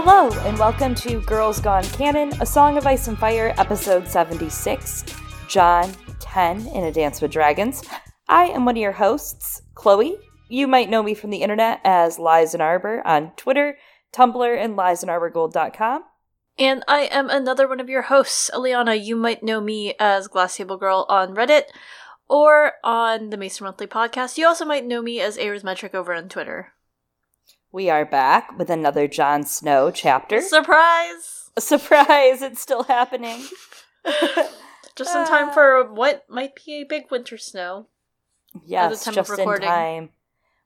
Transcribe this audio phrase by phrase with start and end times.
[0.00, 5.04] Hello, and welcome to Girls Gone Canon, A Song of Ice and Fire, episode 76,
[5.48, 7.82] Jon 10 in A Dance with Dragons.
[8.28, 10.16] I am one of your hosts, Chloe.
[10.48, 13.76] You might know me from the internet as Lies in Arbor on Twitter,
[14.12, 16.04] Tumblr, and liesinarborgold.com.
[16.60, 19.04] And I am another one of your hosts, Eliana.
[19.04, 21.64] You might know me as Glass Table Girl on Reddit
[22.28, 24.38] or on the Mason Monthly podcast.
[24.38, 26.74] You also might know me as Metric over on Twitter.
[27.70, 30.40] We are back with another Jon Snow chapter.
[30.40, 31.50] Surprise!
[31.58, 32.40] Surprise!
[32.40, 33.44] It's still happening.
[34.96, 37.88] just in uh, time for what might be a big winter snow.
[38.64, 40.08] Yes, just in time.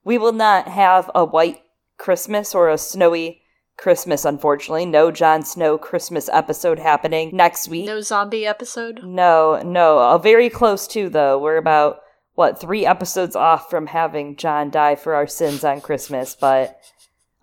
[0.05, 1.63] We will not have a white
[1.97, 3.41] Christmas or a snowy
[3.75, 4.85] Christmas, unfortunately.
[4.85, 7.85] No Jon Snow Christmas episode happening next week.
[7.85, 9.01] No zombie episode?
[9.03, 9.99] No, no.
[9.99, 11.37] A very close to, though.
[11.37, 11.99] We're about,
[12.35, 16.79] what, three episodes off from having Jon die for our sins on Christmas, but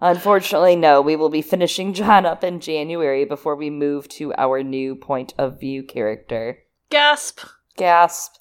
[0.01, 1.01] Unfortunately, no.
[1.01, 5.35] We will be finishing Jon up in January before we move to our new point
[5.37, 6.61] of view character.
[6.91, 7.41] Gasp!
[7.77, 8.37] Gasp.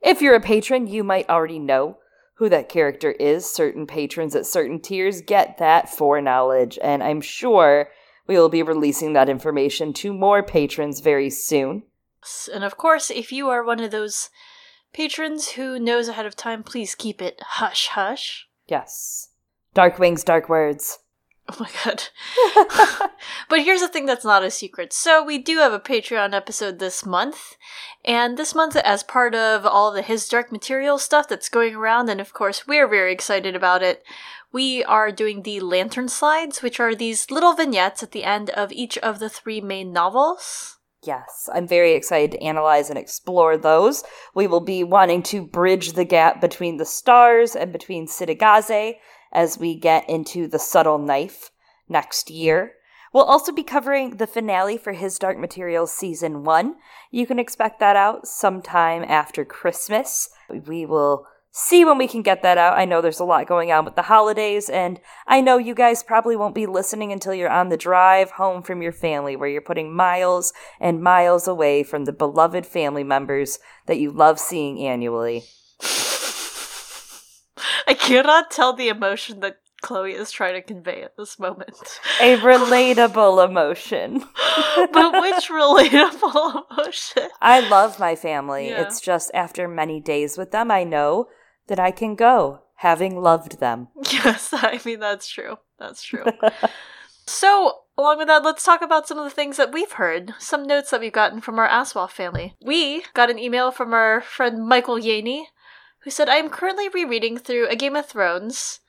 [0.00, 1.98] If you're a patron, you might already know
[2.34, 3.50] who that character is.
[3.50, 7.88] Certain patrons at certain tiers get that foreknowledge, and I'm sure
[8.26, 11.84] we will be releasing that information to more patrons very soon.
[12.52, 14.30] And of course, if you are one of those
[14.92, 18.48] patrons who knows ahead of time, please keep it hush hush.
[18.66, 19.27] Yes.
[19.78, 20.98] Dark wings, dark words.
[21.48, 22.02] Oh my god.
[23.48, 24.92] but here's the thing that's not a secret.
[24.92, 27.56] So we do have a Patreon episode this month.
[28.04, 32.08] And this month, as part of all the His Dark Material stuff that's going around,
[32.08, 34.02] and of course we're very excited about it,
[34.52, 38.72] we are doing the Lantern Slides, which are these little vignettes at the end of
[38.72, 40.78] each of the three main novels.
[41.04, 44.02] Yes, I'm very excited to analyze and explore those.
[44.34, 48.96] We will be wanting to bridge the gap between the stars and between Cittàgazze
[49.32, 51.50] as we get into the subtle knife
[51.88, 52.72] next year.
[53.12, 56.76] We'll also be covering the finale for His Dark Materials Season 1.
[57.10, 60.28] You can expect that out sometime after Christmas.
[60.66, 62.78] We will see when we can get that out.
[62.78, 66.02] I know there's a lot going on with the holidays, and I know you guys
[66.02, 69.62] probably won't be listening until you're on the drive home from your family, where you're
[69.62, 75.44] putting miles and miles away from the beloved family members that you love seeing annually.
[77.88, 82.00] I cannot tell the emotion that Chloe is trying to convey at this moment.
[82.20, 84.18] A relatable emotion.
[84.92, 87.30] but which relatable emotion?
[87.40, 88.68] I love my family.
[88.68, 88.82] Yeah.
[88.82, 91.28] It's just after many days with them, I know
[91.68, 93.88] that I can go, having loved them.
[94.10, 95.56] Yes, I mean, that's true.
[95.78, 96.26] That's true.
[97.26, 100.66] so, along with that, let's talk about some of the things that we've heard, some
[100.66, 102.54] notes that we've gotten from our Aswaf family.
[102.60, 105.44] We got an email from our friend Michael Yaney,
[106.00, 108.80] who said, I am currently rereading through A Game of Thrones,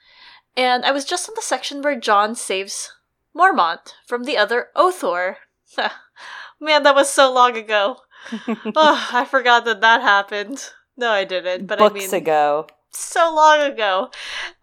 [0.55, 2.91] and I was just in the section where Jon saves
[3.35, 5.35] Mormont from the other Othor.
[6.59, 7.97] Man, that was so long ago.
[8.75, 10.71] oh, I forgot that that happened.
[10.97, 11.67] No, I didn't.
[11.67, 12.67] But Books I mean, ago.
[12.91, 14.09] So long ago.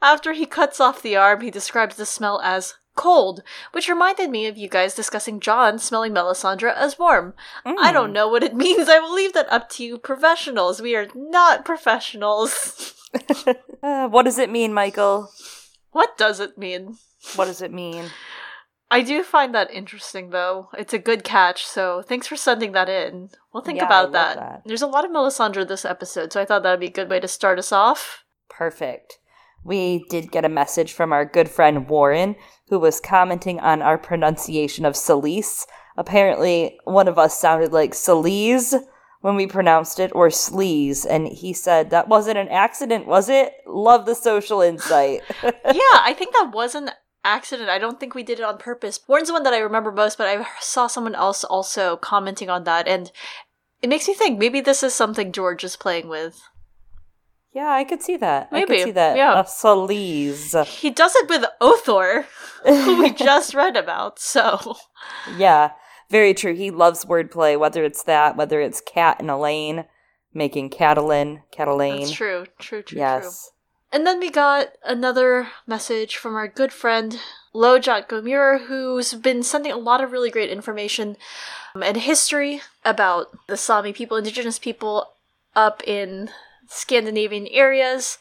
[0.03, 3.43] After he cuts off the arm, he describes the smell as cold,
[3.73, 7.35] which reminded me of you guys discussing Jon smelling Melisandre as warm.
[7.65, 7.77] Mm.
[7.79, 8.15] I don't mm.
[8.15, 8.89] know what it means.
[8.89, 10.83] I will leave that up to you professionals.
[10.83, 12.95] We are not professionals.
[13.83, 15.31] uh, what does it mean, Michael?
[15.93, 16.97] What does it mean?
[17.37, 18.11] What does it mean?
[18.91, 20.69] I do find that interesting, though.
[20.79, 23.31] It's a good catch, so thanks for sending that in.
[23.53, 24.37] We'll think yeah, about that.
[24.37, 24.63] that.
[24.65, 27.11] There's a lot of Melisandre this episode, so I thought that would be a good
[27.11, 28.25] way to start us off.
[28.49, 29.19] Perfect.
[29.67, 32.37] We did get a message from our good friend Warren,
[32.69, 35.67] who was commenting on our pronunciation of Selyse.
[35.97, 38.75] Apparently, one of us sounded like Celise
[39.23, 43.55] when we pronounced it, or Sleaze, and he said that wasn't an accident, was it?
[43.67, 45.23] Love the social insight.
[45.43, 46.93] yeah, I think that was an
[47.25, 47.69] accident.
[47.69, 49.01] I don't think we did it on purpose.
[49.09, 52.63] Warren's the one that I remember most, but I saw someone else also commenting on
[52.65, 53.11] that, and
[53.83, 56.41] it makes me think maybe this is something George is playing with.
[57.57, 58.53] Yeah, I could see that.
[58.53, 58.65] Maybe.
[58.65, 59.17] I could see that.
[59.17, 59.33] Yeah.
[59.33, 62.27] Uh, He does it with Othor,
[62.65, 64.77] who we just read about, so.
[65.39, 65.71] Yeah,
[66.11, 66.55] very true.
[66.55, 69.87] He loves wordplay, whether it's that, whether it's Cat and Elaine,
[70.35, 72.01] making Catelyn, Catelyn.
[72.01, 72.45] That's true.
[72.59, 73.23] True, true, yes.
[73.23, 73.53] true.
[73.91, 77.19] And then we got another message from our good friend
[77.55, 81.17] Lojak Gomura, who's been sending a lot of really great information
[81.75, 85.15] um, and history about the Sami people, indigenous people
[85.55, 86.29] up in
[86.69, 88.19] Scandinavian areas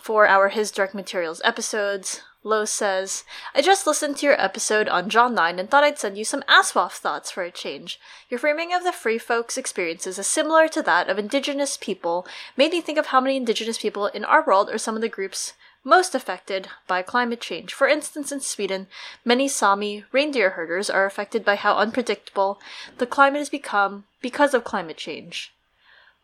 [0.00, 2.22] for our His Dark Materials episodes.
[2.44, 3.22] Lo says,
[3.54, 6.42] I just listened to your episode on Jon 9 and thought I'd send you some
[6.48, 8.00] Aswaf thoughts for a change.
[8.28, 12.26] Your framing of the free folks' experiences is similar to that of indigenous people,
[12.56, 15.08] made me think of how many indigenous people in our world are some of the
[15.08, 15.52] groups
[15.84, 17.72] most affected by climate change.
[17.72, 18.88] For instance, in Sweden,
[19.24, 22.60] many Sami reindeer herders are affected by how unpredictable
[22.98, 25.54] the climate has become because of climate change.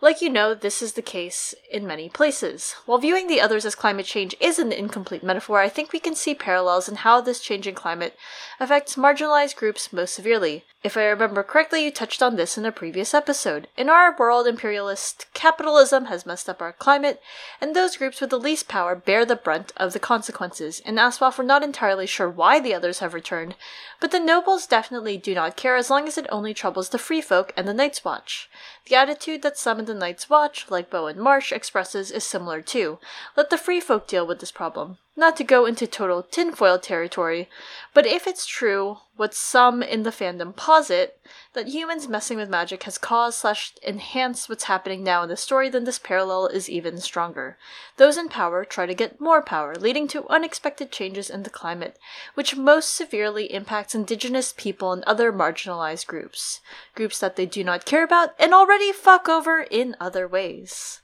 [0.00, 2.76] Like you know, this is the case in many places.
[2.86, 6.14] While viewing the others as climate change is an incomplete metaphor, I think we can
[6.14, 8.16] see parallels in how this changing climate
[8.60, 10.64] affects marginalized groups most severely.
[10.84, 13.66] If I remember correctly, you touched on this in a previous episode.
[13.76, 17.20] In our world, imperialist capitalism has messed up our climate,
[17.60, 20.78] and those groups with the least power bear the brunt of the consequences.
[20.78, 23.56] In Aswath, we're not entirely sure why the others have returned,
[23.98, 27.20] but the nobles definitely do not care as long as it only troubles the free
[27.20, 28.48] folk and the Night's Watch.
[28.86, 32.98] The attitude that some in the Night's Watch, like Bowen Marsh, expresses is similar too.
[33.36, 34.98] Let the free folk deal with this problem.
[35.18, 37.48] Not to go into total tinfoil territory,
[37.92, 41.20] but if it's true, what some in the fandom posit,
[41.54, 45.68] that humans messing with magic has caused slash enhanced what's happening now in the story,
[45.68, 47.58] then this parallel is even stronger.
[47.96, 51.98] Those in power try to get more power, leading to unexpected changes in the climate,
[52.34, 56.60] which most severely impacts indigenous people and other marginalized groups.
[56.94, 61.00] Groups that they do not care about and already fuck over in other ways.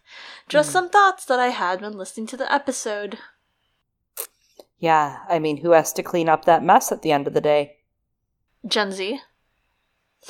[0.49, 0.75] Just mm.
[0.75, 3.19] some thoughts that I had when listening to the episode.
[4.85, 7.41] Yeah, I mean, who has to clean up that mess at the end of the
[7.41, 7.77] day?
[8.67, 9.19] Gen Z.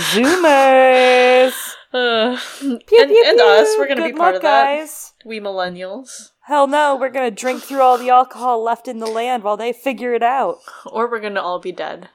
[0.00, 1.52] Zoomers.
[1.92, 3.44] Uh, pew, and, pew, and pew.
[3.44, 4.78] us, we're gonna Good be part luck, of that.
[4.78, 5.12] Guys.
[5.24, 6.28] We millennials.
[6.42, 9.72] Hell no, we're gonna drink through all the alcohol left in the land while they
[9.72, 10.58] figure it out.
[10.86, 12.08] Or we're gonna all be dead.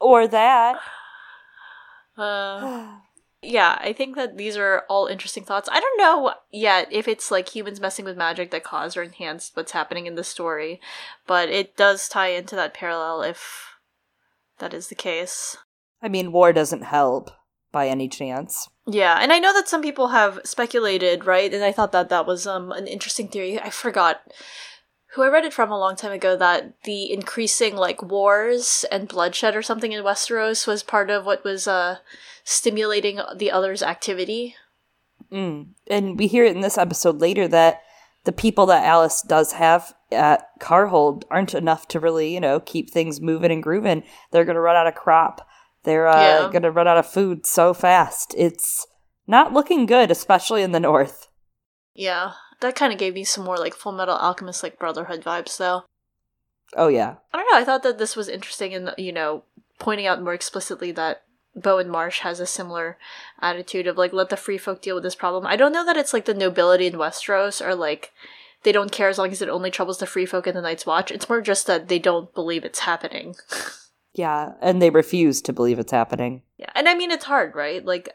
[0.00, 0.78] Or that.
[2.16, 2.98] Uh,
[3.42, 5.68] yeah, I think that these are all interesting thoughts.
[5.72, 9.56] I don't know yet if it's like humans messing with magic that caused or enhanced
[9.56, 10.80] what's happening in the story,
[11.26, 13.74] but it does tie into that parallel if
[14.58, 15.56] that is the case.
[16.02, 17.30] I mean, war doesn't help
[17.72, 18.68] by any chance.
[18.86, 21.52] Yeah, and I know that some people have speculated, right?
[21.52, 23.58] And I thought that that was um an interesting theory.
[23.60, 24.20] I forgot
[25.14, 29.08] who I read it from a long time ago that the increasing like wars and
[29.08, 31.98] bloodshed or something in Westeros was part of what was uh
[32.50, 34.56] stimulating the other's activity.
[35.30, 35.68] Mm.
[35.86, 37.82] And we hear it in this episode later that
[38.24, 42.90] the people that Alys does have at Karhold aren't enough to really, you know, keep
[42.90, 44.02] things moving and grooving.
[44.32, 45.46] They're going to run out of crop.
[45.84, 46.48] They're uh, yeah.
[46.50, 48.34] going to run out of food so fast.
[48.36, 48.86] It's
[49.28, 51.28] not looking good, especially in the north.
[51.94, 55.84] Yeah, that kind of gave me some more like Fullmetal Alchemist like Brotherhood vibes, though.
[56.76, 57.16] Oh yeah.
[57.32, 57.58] I don't know.
[57.58, 59.44] I thought that this was interesting, and you know,
[59.78, 61.22] pointing out more explicitly that
[61.54, 62.96] Bowen Marsh has a similar
[63.40, 65.46] attitude of like let the free folk deal with this problem.
[65.46, 68.12] I don't know that it's like the nobility in Westeros or like
[68.62, 70.86] they don't care as long as it only troubles the free folk in the Night's
[70.86, 71.10] Watch.
[71.10, 73.36] It's more just that they don't believe it's happening.
[74.14, 76.42] yeah, and they refuse to believe it's happening.
[76.56, 77.84] Yeah, and I mean it's hard, right?
[77.84, 78.10] Like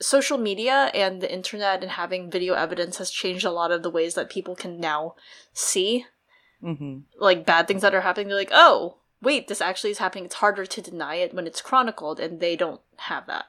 [0.00, 3.90] social media and the internet and having video evidence has changed a lot of the
[3.90, 5.14] ways that people can now
[5.52, 6.04] see
[6.62, 6.98] mm-hmm.
[7.18, 8.28] like bad things that are happening.
[8.28, 10.24] They're like, oh, wait, this actually is happening.
[10.24, 13.46] It's harder to deny it when it's chronicled, and they don't have that.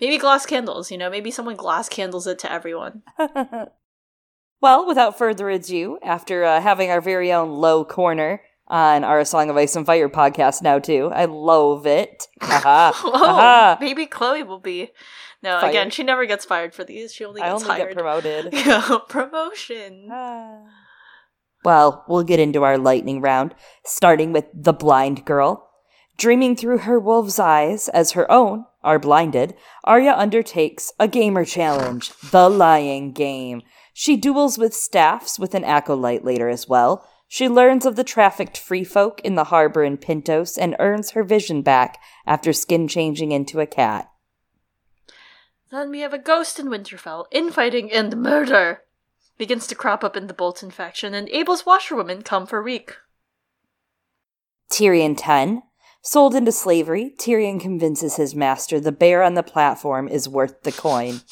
[0.00, 3.02] Maybe glass candles, you know, maybe someone glass candles it to everyone.
[4.60, 9.50] well, without further ado, after uh, having our very own low corner on our Song
[9.50, 12.26] of Ice and Fire podcast now, too, I love it.
[12.42, 14.90] oh, maybe Chloe will be.
[15.42, 15.70] No, fired.
[15.70, 17.12] again, she never gets fired for these.
[17.12, 17.88] She only gets I only hired.
[17.88, 18.52] get promoted.
[18.52, 20.08] yeah, promotion.
[20.10, 20.60] Ah.
[21.64, 23.54] Well, we'll get into our lightning round,
[23.84, 25.68] starting with the blind girl.
[26.16, 29.54] Dreaming through her wolf's eyes as her own are blinded,
[29.84, 33.62] Arya undertakes a gamer challenge, the lying game.
[33.92, 37.06] She duels with staffs with an acolyte later as well.
[37.28, 41.24] She learns of the trafficked free folk in the harbor in Pentos and earns her
[41.24, 44.10] vision back after skin changing into a cat.
[45.70, 48.82] Then we have a ghost in Winterfell, infighting and murder
[49.42, 52.94] begins to crop up in the Bolton faction, and Abel's washerwomen come for Reek.
[54.70, 55.64] Tyrion 10.
[56.00, 60.70] Sold into slavery, Tyrion convinces his master the bear on the platform is worth the
[60.70, 61.22] coin.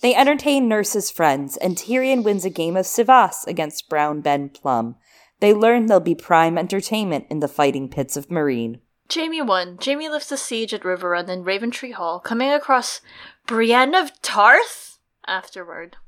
[0.00, 4.96] They entertain Nurse's friends, and Tyrion wins a game of cyvasse against Brown Ben Plumm.
[5.38, 8.80] They learn there'll be prime entertainment in the fighting pits of Meereen.
[9.14, 9.78] Jaime 1.
[9.80, 13.00] Jaime lifts the siege at Riverrun and Raventree Hall, coming across
[13.46, 15.98] Brienne of Tarth afterward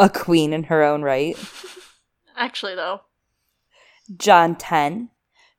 [0.00, 1.36] a queen in her own right.
[2.36, 3.02] Actually, though.
[4.16, 5.10] Jon 10.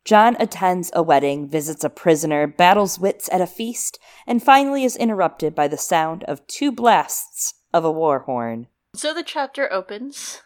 [0.03, 4.95] Jon attends a wedding, visits a prisoner, battles wits at a feast, and finally is
[4.95, 8.67] interrupted by the sound of two blasts of a war horn.
[8.95, 10.41] So the chapter opens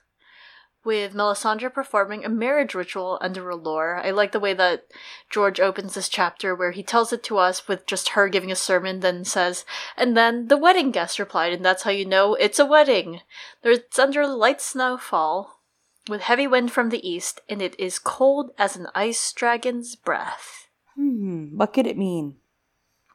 [0.86, 4.06] with Melisandre performing a marriage ritual under R'hllor.
[4.06, 4.86] I like the way that
[5.30, 8.56] George opens this chapter where he tells it to us with just her giving a
[8.56, 9.66] sermon, then says,
[9.98, 13.22] and then the wedding guest replied, and that's how you know it's a wedding.
[13.64, 15.60] It's under light snowfall.
[16.08, 20.68] with heavy wind from the east, and it is cold as an ice dragon's breath.
[20.94, 22.36] Hmm, what could it mean?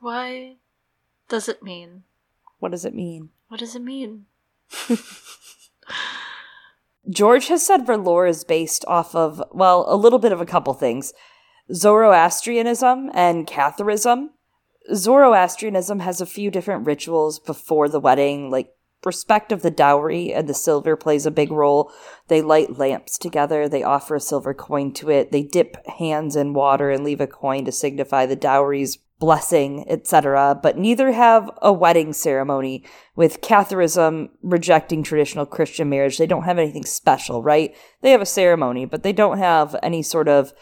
[0.00, 0.56] Why
[1.28, 2.02] does it mean?
[2.58, 3.30] What does it mean?
[3.46, 4.26] What does it mean?
[7.10, 10.74] George has said R'hllor is based off of, well, a little bit of a couple
[10.74, 11.12] things
[11.72, 14.30] Zoroastrianism and Catharism.
[14.94, 18.72] Zoroastrianism has a few different rituals before the wedding, like
[19.04, 21.92] respect of the dowry and the silver plays a big role.
[22.28, 26.54] They light lamps together, they offer a silver coin to it, they dip hands in
[26.54, 30.58] water and leave a coin to signify the dowry's blessing, etc.
[30.60, 32.84] But neither have a wedding ceremony.
[33.14, 37.76] With Catharism rejecting traditional Christian marriage, they don't have anything special, right?
[38.00, 40.52] They have a ceremony, but they don't have any sort of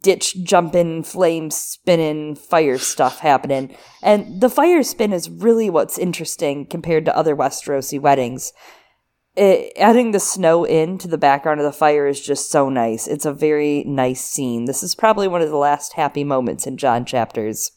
[0.00, 3.74] ditch jumping, flame spinning, fire stuff happening.
[4.02, 8.52] And the fire spin is really what's interesting compared to other Westerosi weddings.
[9.34, 13.08] It, adding the snow into the background of the fire is just so nice.
[13.08, 14.66] It's a very nice scene.
[14.66, 17.72] This is probably one of the last happy moments in Jon chapters.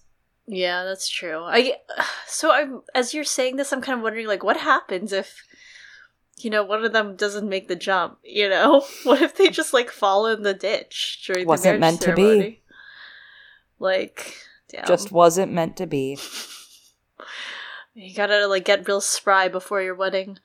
[0.47, 1.43] Yeah, that's true.
[1.43, 1.75] I
[2.27, 5.43] so I'm as you're saying this, I'm kind of wondering like what happens if
[6.37, 8.19] you know one of them doesn't make the jump.
[8.23, 12.03] You know, what if they just like fall in the ditch during wasn't the meant
[12.03, 12.37] ceremony?
[12.37, 12.61] to be.
[13.77, 14.37] Like,
[14.69, 14.85] damn.
[14.85, 16.17] just wasn't meant to be.
[17.97, 20.37] You gotta like get real spry before your wedding.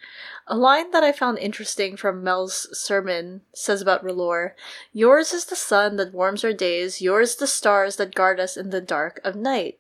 [0.47, 4.53] A line that I found interesting from Mel's sermon says about R'hllor,
[4.93, 8.71] Yours is the sun that warms our days, yours the stars that guard us in
[8.71, 9.80] the dark of night.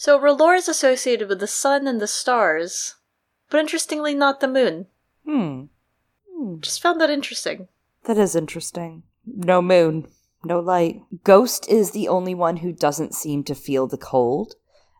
[0.00, 2.94] So R'hllor is associated with the sun and the stars,
[3.50, 4.86] but interestingly not the moon.
[5.26, 5.64] Hmm.
[6.26, 6.58] hmm.
[6.60, 7.68] Just found that interesting.
[8.04, 9.02] That is interesting.
[9.26, 10.06] No moon,
[10.42, 11.02] no light.
[11.22, 14.54] Ghost is the only one who doesn't seem to feel the cold.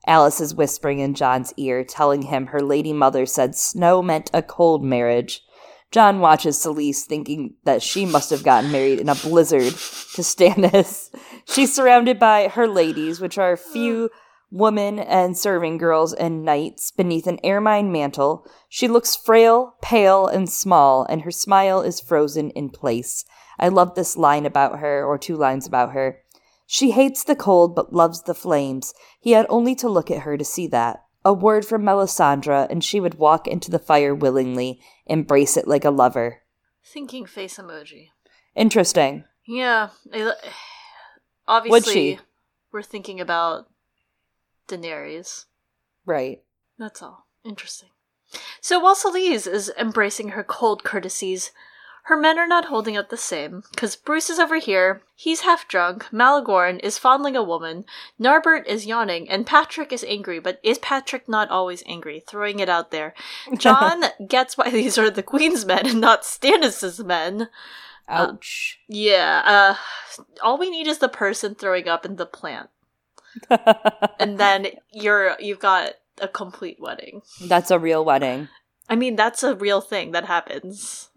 [0.07, 4.43] Alys is whispering in Jon's ear, telling him her lady mother said snow meant a
[4.43, 5.41] cold marriage.
[5.91, 11.09] Jon watches Selyse, thinking that she must have gotten married in a blizzard to Stannis.
[11.47, 14.11] She's surrounded by her ladies, which are few
[14.51, 18.47] women and serving girls and knights beneath an ermine mantle.
[18.69, 23.25] She looks frail, pale, and small, and her smile is frozen in place.
[23.59, 26.21] I love this line about her, or two lines about her.
[26.67, 28.95] She hates the cold but loves the flames.
[29.21, 31.05] He had only to look at her to see that.
[31.25, 35.85] A word from Melisandre, and she would walk into the fire willingly, embrace it like
[35.85, 36.43] a lover.
[36.85, 38.09] Thinking face emoji.
[38.55, 39.25] Interesting.
[39.47, 39.91] Yeah.
[41.51, 42.21] Obviously,
[42.73, 43.67] we're thinking about
[44.71, 45.47] Daenerys.
[46.07, 46.43] Right.
[46.79, 47.27] That's all.
[47.45, 47.91] Interesting.
[48.61, 51.51] So while Selyse is embracing her cold courtesies,
[52.05, 55.69] her men are not holding up the same, because Brus is over here, he's half
[55.69, 57.85] drunk, Malegorn is fondling a woman,
[58.19, 62.23] Narbert is yawning, and Patrek is angry, but is Patrek not always angry?
[62.27, 63.15] Throwing it out there.
[63.59, 67.49] Jon gets why these are the Queen's men and not Stannis's men.
[68.09, 68.79] Ouch.
[68.81, 72.71] Uh, yeah, uh, all we need is the person throwing up in the plant
[74.19, 77.23] and then you're you've got a complete wedding.
[77.47, 78.49] That's a real wedding.
[78.89, 81.11] I mean, that's a real thing that happens.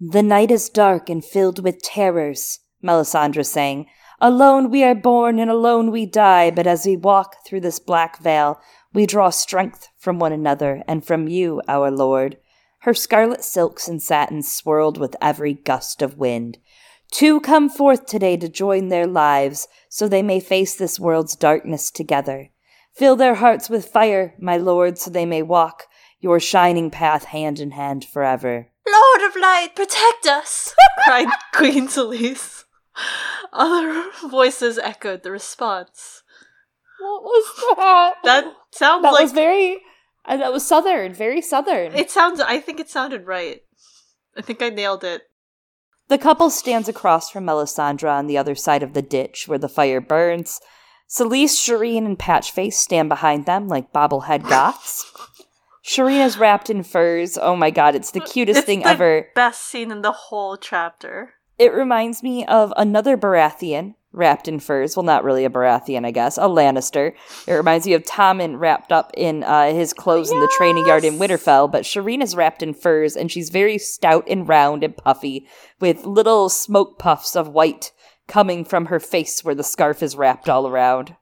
[0.00, 3.86] The night is dark and filled with terrors, Melisandre sang.
[4.20, 8.20] Alone we are born and alone we die, but as we walk through this black
[8.20, 8.60] veil,
[8.92, 12.38] we draw strength from one another and from you, our Lord.
[12.80, 16.58] Her scarlet silks and satins swirled with every gust of wind.
[17.14, 21.92] Two come forth today to join their lives, so they may face this world's darkness
[21.92, 22.50] together.
[22.92, 25.84] Fill their hearts with fire, my lord, so they may walk
[26.18, 28.66] your shining path hand in hand forever.
[28.84, 30.74] Lord of light, protect us!
[31.04, 32.64] cried Queen Selyse.
[33.52, 36.24] Other voices echoed the response.
[36.98, 38.14] What was that?
[38.24, 39.82] That sounds that like was very.
[40.24, 41.94] Uh, that was southern, very southern.
[41.94, 42.40] It sounds.
[42.40, 43.62] I think it sounded right.
[44.36, 45.22] I think I nailed it.
[46.08, 49.68] The couple stands across from Melisandre on the other side of the ditch where the
[49.68, 50.60] fire burns.
[51.08, 55.10] Selyse, Shireen, and Patchface stand behind them like bobblehead goths.
[55.84, 57.38] Shireen is wrapped in furs.
[57.40, 59.28] Oh my god, it's the cutest it's thing the ever.
[59.34, 61.34] Best scene in the whole chapter.
[61.58, 64.96] It reminds me of another Baratheon wrapped in furs.
[64.96, 66.38] Well, not really a Baratheon, I guess.
[66.38, 67.12] A Lannister.
[67.46, 70.34] It reminds me of Tommen wrapped up in uh, his clothes yes!
[70.34, 71.70] in the training yard in Winterfell.
[71.70, 75.46] But Shireen is wrapped in furs, and she's very stout and round and puffy,
[75.80, 77.92] with little smoke puffs of white
[78.26, 81.16] coming from her face where the scarf is wrapped all around.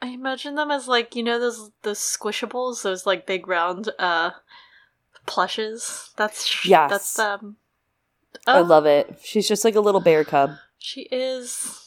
[0.00, 4.30] I imagine them as like you know those those squishables, those like big round uh
[5.26, 6.10] plushes.
[6.16, 6.90] That's yes.
[6.90, 7.56] That's um.
[8.46, 8.58] Oh.
[8.58, 9.18] I love it.
[9.24, 10.50] She's just like a little bear cub.
[10.78, 11.85] She is.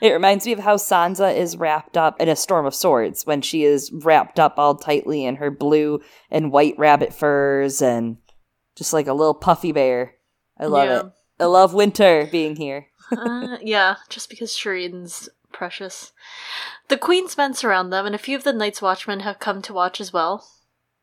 [0.00, 3.42] It reminds me of how Sansa is wrapped up in a storm of swords when
[3.42, 8.16] she is wrapped up all tightly in her blue and white rabbit furs and
[8.76, 10.14] just like a little puffy bear.
[10.58, 11.00] I love yeah.
[11.00, 11.06] it.
[11.40, 12.86] I love winter being here.
[13.16, 16.12] uh, yeah, just because Shireen's precious.
[16.88, 19.72] The queen's men surround them, and a few of the Night's Watchmen have come to
[19.72, 20.46] watch as well.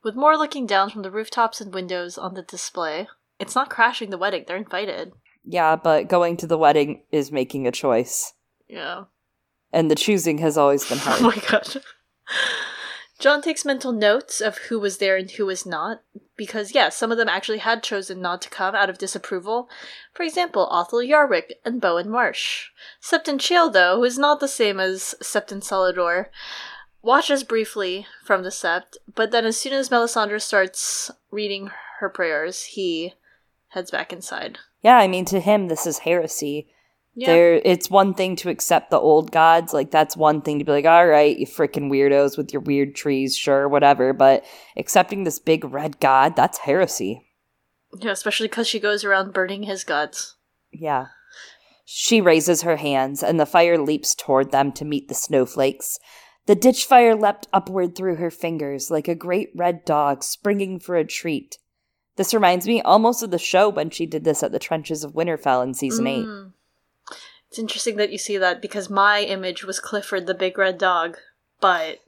[0.03, 3.07] With more looking down from the rooftops and windows on the display.
[3.39, 5.13] It's not crashing the wedding, they're invited.
[5.43, 8.33] Yeah, but going to the wedding is making a choice.
[8.67, 9.05] Yeah.
[9.73, 11.21] And the choosing has always been oh hard.
[11.21, 11.83] oh my god.
[13.19, 16.01] Jon takes mental notes of who was there and who was not,
[16.35, 19.69] because, yes, yeah, some of them actually had chosen not to come out of disapproval.
[20.11, 22.69] For example, Othel Yarwick and Bowen Marsh.
[22.99, 26.31] Septon Chayle, though, who is not the same as Septon Cellador,
[27.03, 31.69] watches briefly from the sept, but then as soon as Melisandre starts reading
[31.99, 33.13] her prayers, he
[33.69, 34.57] heads back inside.
[34.81, 36.67] Yeah, I mean, to him, this is heresy.
[37.13, 37.27] Yeah.
[37.27, 40.71] There, it's one thing to accept the old gods, like that's one thing to be
[40.71, 44.13] like, all right, you freaking weirdos with your weird trees, sure, whatever.
[44.13, 44.45] But
[44.77, 47.27] accepting this big red god, that's heresy.
[47.99, 50.37] Yeah, especially because she goes around burning his gods.
[50.71, 51.07] Yeah.
[51.83, 55.99] She raises her hands, and the fire leaps toward them to meet the snowflakes.
[56.45, 60.95] The ditch fire leapt upward through her fingers like a great red dog springing for
[60.95, 61.57] a treat.
[62.15, 65.13] This reminds me almost of the show when she did this at the trenches of
[65.13, 66.51] Winterfell in season mm.
[67.09, 67.15] 8.
[67.49, 71.17] It's interesting that you see that because my image was Clifford the big red dog,
[71.59, 71.99] but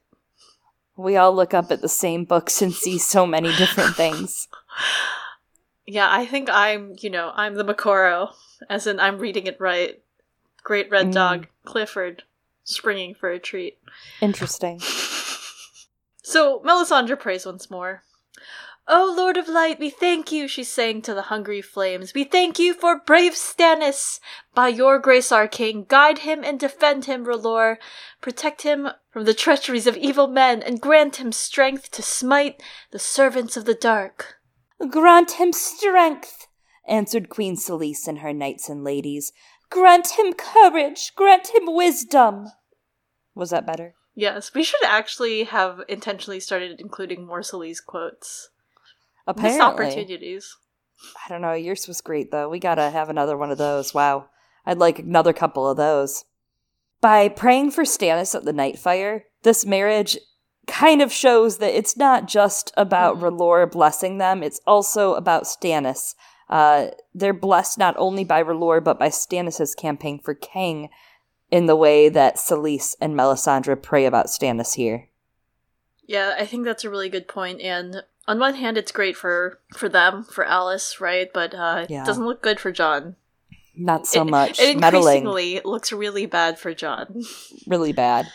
[0.95, 4.47] we all look up at the same books and see so many different things.
[5.85, 8.33] Yeah, I think I'm, you know, I'm the Moqorro,
[8.69, 10.01] as in I'm reading it right.
[10.63, 11.13] Great red mm.
[11.13, 12.23] dog, Clifford,
[12.63, 13.77] springing for a treat.
[14.21, 14.79] Interesting.
[16.23, 18.01] So Melisandre prays once more.
[18.85, 22.13] O Lord of Light, we thank you, she sang to the hungry flames.
[22.13, 24.19] We thank you for brave Stannis.
[24.53, 27.77] By your grace, our king, guide him and defend him, R'hllor.
[28.19, 32.99] Protect him from the treacheries of evil men, and grant him strength to smite the
[32.99, 34.35] servants of the dark.
[34.89, 36.47] Grant him strength,
[36.85, 39.31] answered Queen Selyse and her knights and ladies.
[39.69, 42.47] Grant him courage, grant him wisdom.
[43.33, 43.95] Was that better?
[44.13, 48.49] Yes, we should actually have intentionally started including more Selyse quotes.
[49.27, 49.57] Apparently.
[49.57, 50.57] Missed opportunities.
[51.25, 51.53] I don't know.
[51.53, 52.49] Yours was great, though.
[52.49, 53.93] We gotta have another one of those.
[53.93, 54.27] Wow.
[54.65, 56.25] I'd like another couple of those.
[57.01, 60.17] By praying for Stannis at the Nightfire, this marriage
[60.67, 63.21] kind of shows that it's not just about mm.
[63.21, 66.15] R'hllor blessing them, it's also about Stannis.
[66.49, 70.89] Uh, they're blessed not only by R'hllor, but by Stannis' campaign for king
[71.51, 75.09] in the way that Selyse and Melisandre pray about Stannis here.
[76.05, 79.59] Yeah, I think that's a really good point, and on one hand, it's great for
[79.75, 81.29] for them, for alys right?
[81.33, 82.03] But uh, yeah.
[82.03, 83.15] it doesn't look good for jon
[83.75, 84.59] Not so it, much.
[84.59, 85.61] It increasingly Meddling.
[85.65, 87.23] looks really bad for jon
[87.67, 88.27] really bad.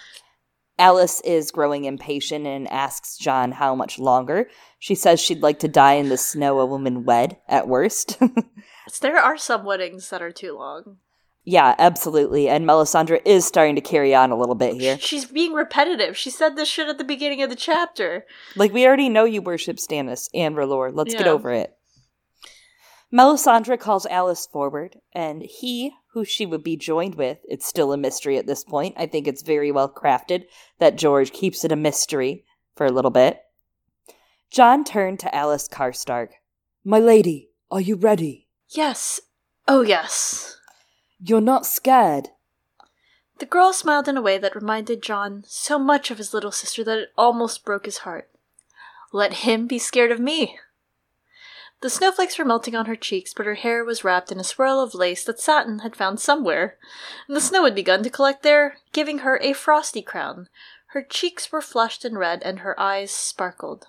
[0.79, 4.49] alys is growing impatient and asks jon how much longer.
[4.79, 8.19] She says she'd like to die in the snow a woman wed, at worst.
[9.01, 10.99] there are some weddings that are too long.
[11.49, 12.47] Yeah, absolutely.
[12.47, 14.99] And Melisandre is starting to carry on a little bit here.
[14.99, 16.15] She's being repetitive.
[16.15, 18.27] She said this shit at the beginning of the chapter.
[18.55, 20.91] Like, we already know you worship Stannis and R'hllor.
[20.93, 21.21] Let's yeah.
[21.21, 21.75] get over it.
[23.11, 27.97] Melisandre calls Alys forward, and he, who she would be joined with, it's still a
[27.97, 28.95] mystery at this point.
[28.99, 30.45] I think it's very well crafted
[30.81, 32.45] that George keeps it a mystery
[32.77, 33.41] for a little bit.
[34.51, 36.33] Jon turned to Alys Karstark.
[36.85, 38.49] My lady, are you ready?
[38.69, 39.23] Yes.
[39.67, 40.58] Oh, yes.
[41.21, 42.29] You're not scared?
[43.39, 46.85] The girl smiled in a way that reminded Jon so much of his little sister
[46.85, 48.31] that it almost broke his heart.
[49.13, 50.59] Let him be scared of me.
[51.81, 54.81] The snowflakes were melting on her cheeks, but her hair was wrapped in a swirl
[54.81, 56.77] of lace that Satin had found somewhere,
[57.29, 60.49] and the snow had begun to collect there, giving her a frosty crown.
[60.89, 63.87] Her cheeks were flushed and red, and her eyes sparkled.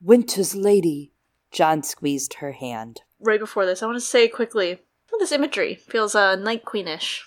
[0.00, 1.12] Winter's lady.
[1.50, 3.02] Jon squeezed her hand.
[3.20, 4.80] Right before this, I want to say quickly
[5.20, 7.20] this imagery feels uh, Night Queenish.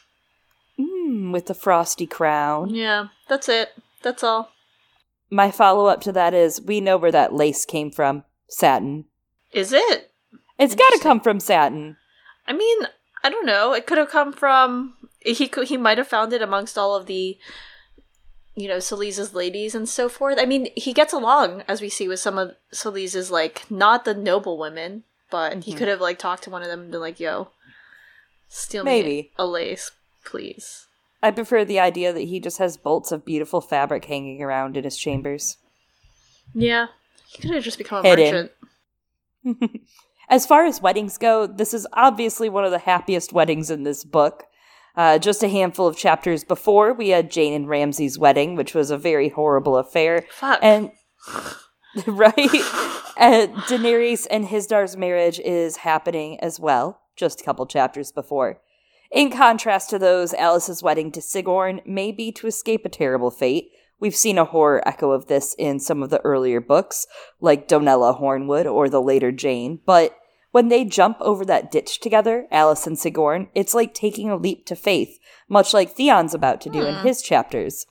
[0.80, 2.74] Mm, with the frosty crown.
[2.74, 3.74] Yeah, that's it.
[4.04, 4.52] That's all.
[5.30, 8.24] My follow up to that is we know where that lace came from.
[8.50, 9.06] Satin.
[9.52, 10.12] Is it?
[10.60, 11.98] It's got to come from satin.
[12.48, 12.80] I mean,
[13.24, 13.74] I don't know.
[13.74, 14.94] It could have come from
[15.26, 17.38] he could he might have found it amongst all of the
[18.56, 20.38] you know Selyse's ladies and so forth.
[20.40, 24.14] I mean, he gets along as we see with some of Selyse's like not the
[24.14, 25.62] noble women, but mm-hmm.
[25.62, 27.50] he could have like talked to one of them and been like, "Yo,
[28.48, 29.08] Steal Maybe.
[29.10, 29.92] me a lace,
[30.24, 30.88] please.
[31.22, 34.84] I prefer the idea that he just has bolts of beautiful fabric hanging around in
[34.84, 35.58] his chambers.
[36.54, 36.88] Yeah.
[37.28, 38.50] He could have just become a Hidden.
[39.44, 39.82] merchant.
[40.30, 44.04] as far as weddings go, this is obviously one of the happiest weddings in this
[44.04, 44.44] book.
[44.96, 48.92] Uh, just a handful of chapters before, we had Jeyne and Ramsay's wedding, which was
[48.92, 50.26] a very horrible affair.
[50.30, 50.60] Fuck.
[50.62, 50.92] And
[52.08, 52.38] right,
[53.18, 57.02] uh, Daenerys and Hizdahr's marriage is happening as well.
[57.16, 58.62] Just a couple chapters before.
[59.12, 63.70] In contrast to those, Alys's wedding to Sigorn may be to escape a terrible fate.
[64.00, 67.08] We've seen a horror echo of this in some of the earlier books,
[67.40, 70.18] like Donella Hornwood or the later Jeyne, but
[70.52, 74.66] when they jump over that ditch together, Alys and Sigorn, it's like taking a leap
[74.68, 76.86] to faith, much like Theon's about to do hmm.
[76.86, 77.86] in his chapters.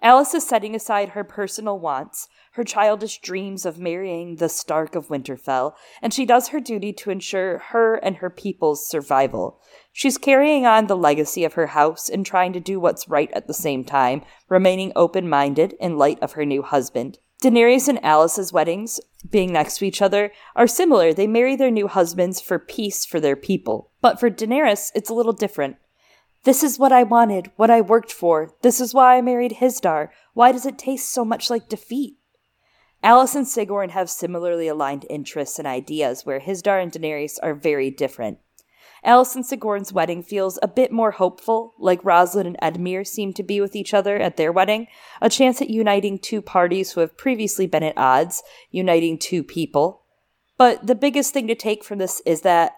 [0.00, 5.08] Alys is setting aside her personal wants, her childish dreams of marrying the Stark of
[5.08, 9.60] Winterfell, and she does her duty to ensure her and her people's survival.
[9.92, 13.48] She's carrying on the legacy of her house and trying to do what's right at
[13.48, 17.18] the same time, remaining open minded in light of her new husband.
[17.42, 21.12] Daenerys and Alys's weddings, being next to each other, are similar.
[21.12, 23.90] They marry their new husbands for peace for their people.
[24.00, 25.76] But for Daenerys, it's a little different.
[26.44, 28.52] This is what I wanted, what I worked for.
[28.62, 30.10] This is why I married Hizdahr.
[30.34, 32.16] Why does it taste so much like defeat?
[33.04, 37.90] Alys and Sigorn have similarly aligned interests and ideas, where Hizdahr and Daenerys are very
[37.90, 38.38] different.
[39.04, 43.42] Alys and Sigorn's wedding feels a bit more hopeful, like Rosalind and Edmure seem to
[43.42, 44.86] be with each other at their wedding,
[45.20, 50.00] a chance at uniting two parties who have previously been at odds, uniting two people.
[50.56, 52.72] But the biggest thing to take from this is that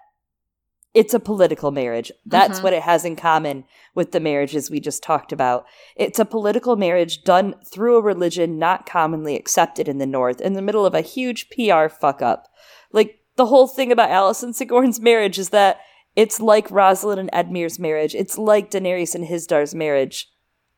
[0.96, 2.10] it's a political marriage.
[2.24, 2.64] That's mm-hmm.
[2.64, 5.66] what it has in common with the marriages we just talked about.
[5.94, 10.54] It's a political marriage done through a religion not commonly accepted in the North in
[10.54, 12.48] the middle of a huge PR fuck up.
[12.92, 15.80] Like, the whole thing about Alys and Sigorn's marriage is that
[16.16, 18.14] it's like Rosalind and Edmure's marriage.
[18.14, 20.32] It's like Daenerys and Hizdahr's marriage.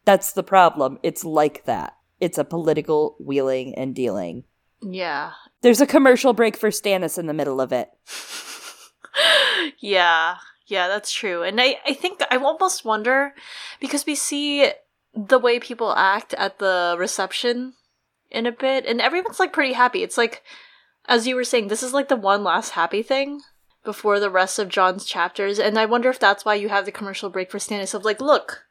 [0.04, 0.98] That's the problem.
[1.04, 1.94] It's like that.
[2.18, 4.42] It's a political wheeling and dealing.
[4.82, 5.34] Yeah.
[5.62, 7.90] There's a commercial break for Stannis in the middle of it.
[9.78, 11.42] yeah, yeah, that's true.
[11.42, 13.34] And I, I think I almost wonder
[13.80, 14.70] because we see
[15.14, 17.74] the way people act at the reception
[18.30, 20.02] in a bit, and everyone's like pretty happy.
[20.02, 20.42] It's like,
[21.06, 23.40] as you were saying, this is like the one last happy thing
[23.84, 26.92] before the rest of Jon's chapters, and I wonder if that's why you have the
[26.92, 28.64] commercial break for Stannis of like, look,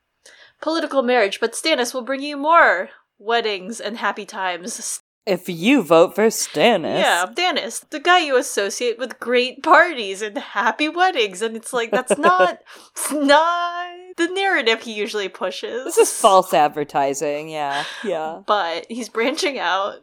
[0.61, 5.01] political marriage, but Stannis will bring you more weddings and happy times.
[5.27, 6.99] If you vote for Stannis.
[6.99, 11.41] Yeah, Stannis, the guy you associate with great parties and happy weddings.
[11.41, 12.61] And it's like, that's not,
[12.91, 15.83] it's not the narrative he usually pushes.
[15.83, 17.83] This is false advertising, yeah.
[18.03, 18.41] Yeah.
[18.47, 19.97] But he's branching out.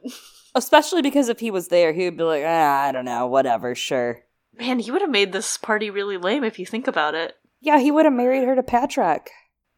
[0.55, 3.75] Especially because if he was there, he would be like, ah, I don't know, whatever,
[3.75, 4.21] sure.
[4.59, 7.35] Man, he would have made this party really lame if you think about it.
[7.61, 9.29] Yeah, he would have married her to Patrek.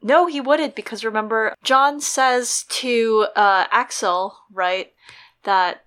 [0.02, 4.92] No, he wouldn't, because remember, Jon says to uh, Axel, right?
[5.46, 5.86] That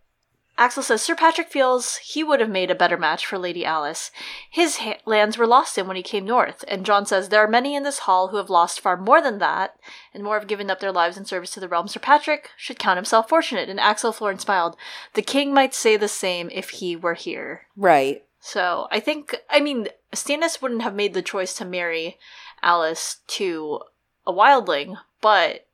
[0.57, 4.11] Axel says Sir Patrek feels he would have made a better match for Lady Alys.
[4.51, 7.47] His ha- lands were lost him when he came north, and Jon says there are
[7.47, 9.79] many in this hall who have lost far more than that,
[10.13, 11.87] and more have given up their lives in service to the realm.
[11.87, 13.69] Sir Patrek should count himself fortunate.
[13.69, 14.75] And Axel Florent smiled.
[15.13, 17.67] The king might say the same if he were here.
[17.77, 18.25] Right.
[18.41, 22.17] So I think, I mean, Stannis wouldn't have made the choice to marry
[22.61, 23.79] Alys to
[24.27, 25.67] a wildling, but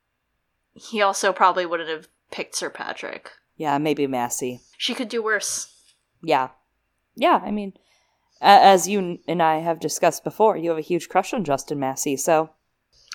[0.76, 3.30] he also probably wouldn't have picked Sir Patrek.
[3.57, 4.61] Yeah, maybe Massey.
[4.77, 5.73] She could do worse.
[6.21, 6.49] Yeah.
[7.15, 7.73] Yeah, I mean,
[8.41, 12.17] as you and I have discussed before, you have a huge crush on Justin Massey,
[12.17, 12.49] so.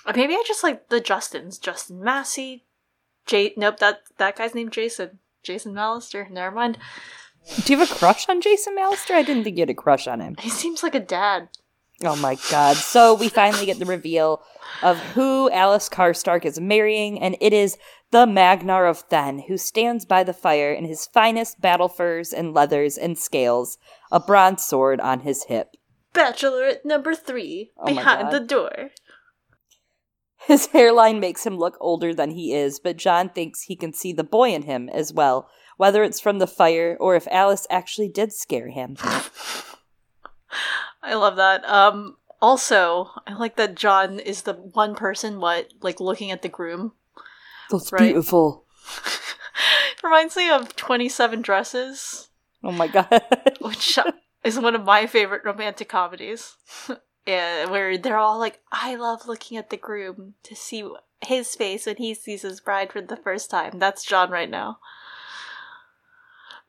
[0.05, 1.61] Uh, maybe I just like the Justins.
[1.61, 2.65] Justin Massey.
[3.27, 5.19] J- nope, that, that guy's named Jason.
[5.43, 6.29] Jason Mallister.
[6.29, 6.77] Never mind.
[7.63, 9.15] Do you have a crush on Jason Mallister?
[9.15, 10.35] I didn't think you had a crush on him.
[10.39, 11.49] He seems like a dad.
[12.03, 12.77] Oh my god.
[12.77, 14.43] So we finally get the reveal
[14.81, 17.77] of who Alys Karstark is marrying, and it is
[18.11, 22.53] the Magnar of Thenn, who stands by the fire in his finest battle furs and
[22.53, 23.77] leathers and scales,
[24.11, 25.75] a bronze sword on his hip.
[26.13, 28.89] Bachelorette number three, oh behind the door.
[30.45, 34.11] His hairline makes him look older than he is, but Jon thinks he can see
[34.11, 35.47] the boy in him as well,
[35.77, 38.97] whether it's from the fire or if Alys actually did scare him.
[41.03, 41.63] I love that.
[41.65, 46.49] Um also, I like that Jon is the one person what like looking at the
[46.49, 46.93] groom
[47.71, 47.99] that's right?
[47.99, 48.65] beautiful.
[50.03, 52.29] Reminds me of 27 Dresses.
[52.63, 53.21] Oh my god.
[53.61, 54.11] which uh,
[54.43, 56.55] is one of my favorite romantic comedies.
[57.25, 60.87] yeah, where they're all like, I love looking at the groom to see
[61.21, 63.79] his face when he sees his bride for the first time.
[63.79, 64.79] That's Jon right now.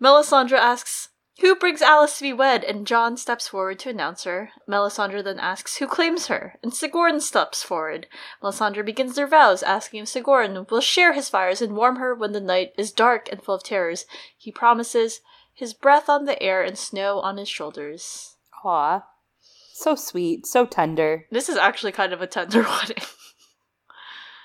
[0.03, 2.63] Melisandre asks, who brings Alys to be wed?
[2.63, 4.51] And Jon steps forward to announce her.
[4.69, 8.07] Melisandre then asks who claims her, and Sigorn steps forward.
[8.43, 12.33] Melisandre begins their vows, asking if Sigorn will share his fires and warm her when
[12.33, 14.05] the night is dark and full of terrors.
[14.37, 15.21] He promises
[15.55, 18.37] his breath on the air and snow on his shoulders.
[18.65, 19.03] Aw.
[19.73, 21.27] So sweet, so tender.
[21.31, 23.03] This is actually kind of a tender wedding.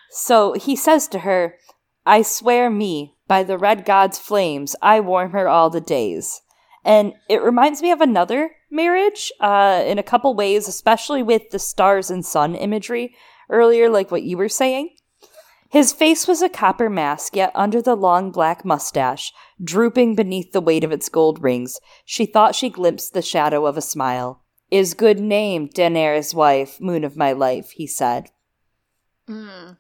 [0.10, 1.58] so he says to her,
[2.06, 6.42] I swear me, by the red god's flames, I warm her all the days
[6.88, 11.60] And it reminds me of another marriage uh, in a couple ways, especially with the
[11.60, 13.14] stars and sun imagery
[13.50, 14.96] earlier, like what you were saying.
[15.70, 20.62] His face was a copper mask, yet under the long black mustache, drooping beneath the
[20.62, 24.46] weight of its gold rings, she thought she glimpsed the shadow of a smile.
[24.72, 28.30] Is good name, Daenerys' wife, moon of my life, he said.
[29.28, 29.76] Mm.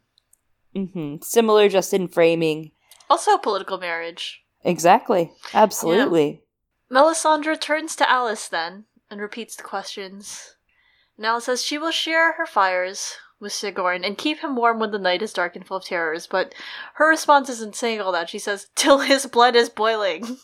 [0.75, 1.15] Mm-hmm.
[1.21, 2.71] Similar just in framing.
[3.09, 4.43] Also a political marriage.
[4.65, 5.31] Exactly.
[5.53, 6.43] Absolutely.
[6.91, 10.55] Melisandre turns to Alys then and repeats the questions.
[11.19, 14.99] Alys says she will share her fires with Sigorn and keep him warm when the
[14.99, 16.53] night is dark and full of terrors, but
[16.95, 18.29] her response isn't saying all that.
[18.29, 20.37] She says, till his blood is boiling.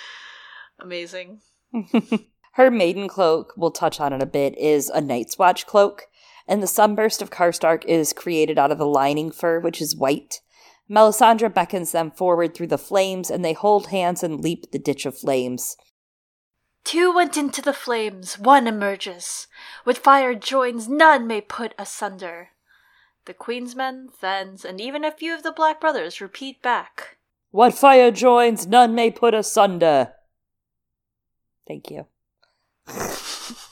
[0.80, 1.40] Amazing.
[2.52, 6.06] her maiden cloak, we'll touch on it a bit, is a Night's Watch cloak,
[6.48, 10.40] and the sunburst of Karstark is created out of the lining fur, which is white.
[10.90, 15.06] Melisandre beckons them forward through the flames, and they hold hands and leap the ditch
[15.06, 15.76] of flames.
[16.84, 19.46] Two went into the flames, one emerges.
[19.84, 22.50] With fire joins, none may put asunder.
[23.24, 27.18] The Queen's men, Thenns, and even a few of the Black Brothers repeat back.
[27.52, 30.14] What fire joins, none may put asunder.
[31.68, 32.06] Thank you.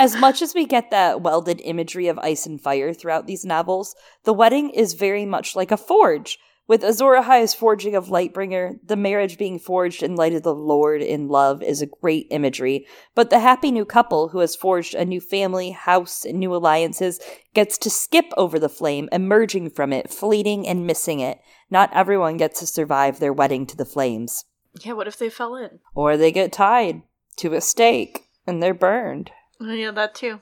[0.00, 3.96] As much as we get that welded imagery of ice and fire throughout these novels,
[4.22, 6.38] the wedding is very much like a forge.
[6.68, 11.02] With Azor Ahai's forging of Lightbringer, the marriage being forged in light of the Lord
[11.02, 15.04] in love is a great imagery, but the happy new couple who has forged a
[15.04, 17.18] new family, house, and new alliances
[17.52, 21.40] gets to skip over the flame, emerging from it, fleeting and missing it.
[21.70, 24.44] Not everyone gets to survive their wedding to the flames.
[24.84, 25.80] Yeah, what if they fell in?
[25.94, 27.02] Or they get tied
[27.38, 29.32] to a stake and they're burned.
[29.60, 30.40] Oh, yeah, that too.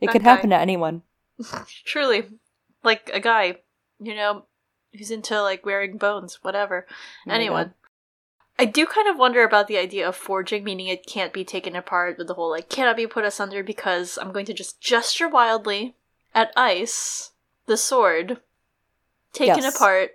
[0.00, 0.30] It that could guy.
[0.30, 1.02] happen to anyone.
[1.84, 2.24] Truly.
[2.82, 3.58] Like a guy,
[4.00, 4.46] you know,
[4.96, 6.86] who's into like wearing bones, whatever.
[7.28, 7.74] Oh anyone.
[8.58, 11.74] I do kind of wonder about the idea of forging, meaning it can't be taken
[11.74, 15.28] apart with the whole like cannot be put asunder because I'm going to just gesture
[15.28, 15.96] wildly
[16.34, 17.32] at ice,
[17.66, 18.38] the sword,
[19.32, 19.74] taken yes.
[19.74, 20.10] apart.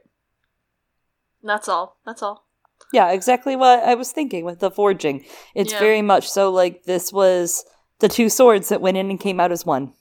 [1.44, 1.98] That's all.
[2.06, 2.46] That's all.
[2.94, 5.26] Yeah, exactly what I was thinking with the forging.
[5.56, 5.80] It's yeah.
[5.80, 7.66] very much so like this was
[8.00, 9.94] the two swords that went in and came out as one.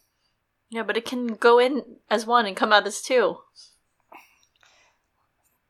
[0.69, 3.39] Yeah, but it can go in as one and come out as two.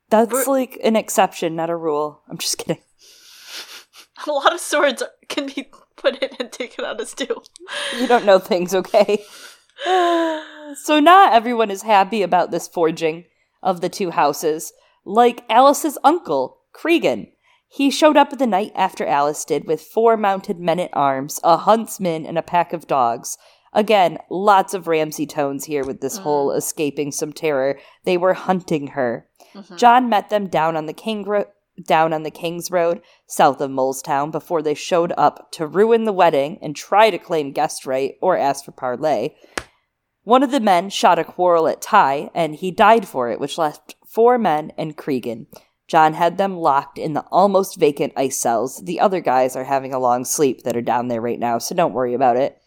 [0.09, 2.23] That's We're- like an exception, not a rule.
[2.29, 2.83] I'm just kidding.
[4.27, 7.43] A lot of swords can be put in and taken out as two.
[7.99, 9.23] You don't know things, okay?
[9.85, 13.25] so not everyone is happy about this forging
[13.63, 14.73] of the two houses.
[15.05, 17.29] Like Alys's uncle, Cregan.
[17.69, 21.57] He showed up the night after Alys did with four mounted men at arms, a
[21.57, 23.37] huntsman, and a pack of dogs.
[23.73, 26.23] Again, lots of Ramsay tones here with this mm.
[26.23, 27.79] whole escaping some terror.
[28.05, 29.29] They were hunting her.
[29.55, 29.77] Mm-hmm.
[29.77, 31.51] Jon met them down on the King Ro-
[31.87, 36.13] down on the King's Road, south of Molestown, before they showed up to ruin the
[36.13, 39.37] wedding and try to claim guest right or ask for parley.
[40.23, 43.59] One of the men shot a quarrel at Ty, and he died for it, which
[43.59, 45.47] left four men and Cregan.
[45.89, 48.83] Jon had them locked in the almost vacant ice cells.
[48.83, 51.75] The other guys are having a long sleep that are down there right now, so
[51.75, 52.61] don't worry about it.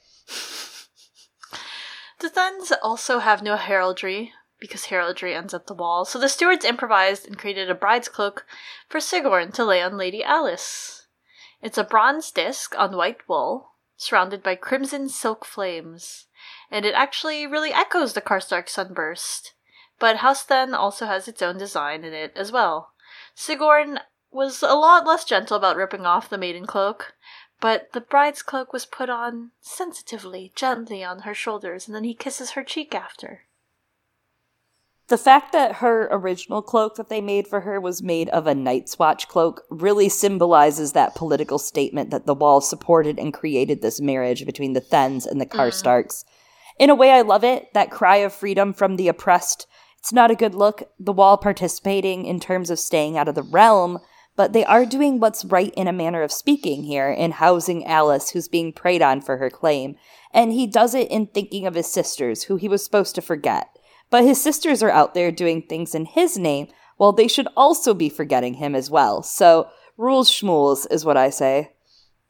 [2.19, 6.65] The Thuns also have no heraldry, because heraldry ends at the wall, so the stewards
[6.65, 8.45] improvised and created a bride's cloak
[8.88, 11.08] for Sigorn to lay on Lady Alys.
[11.62, 16.25] It's a bronze disc on white wool, surrounded by crimson silk flames,
[16.71, 19.53] and it actually really echoes the Karstark sunburst.
[19.97, 22.93] But House Thenn also has its own design in it as well.
[23.39, 23.99] Sigorn
[24.32, 27.13] was a lot less gentle about ripping off the maiden cloak,
[27.62, 32.13] but the bride's cloak was put on sensitively, gently on her shoulders, and then he
[32.13, 33.43] kisses her cheek after.
[35.08, 38.54] The fact that her original cloak that they made for her was made of a
[38.54, 44.02] Night's Watch cloak really symbolizes that political statement that the Wall supported and created this
[44.02, 45.45] marriage between the Thenns and the.
[45.45, 46.25] Karstarks.
[46.25, 46.30] Mm.
[46.80, 49.65] In a way, I love it, that cry of freedom from the oppressed
[49.99, 53.43] it's not a good look, the wall participating in terms of staying out of the
[53.43, 53.99] realm,
[54.38, 58.31] but they are doing what's right in a manner of speaking here in housing Alys,
[58.31, 59.97] who's being preyed on for her claim.
[60.33, 63.67] And he does it in thinking of his sisters, who he was supposed to forget.
[64.09, 67.93] But his sisters are out there doing things in his name, while they should also
[67.93, 69.21] be forgetting him as well.
[69.21, 71.73] So, rules schmools is what I say.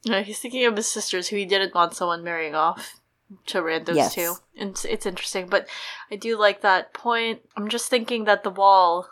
[0.03, 2.98] Yeah, he's thinking of his sisters who he didn't want someone marrying off
[3.47, 4.15] to randos yes.
[4.15, 4.35] too.
[4.55, 5.67] It's it's interesting, but
[6.11, 7.41] I do like that point.
[7.55, 9.07] I'm just thinking that the wall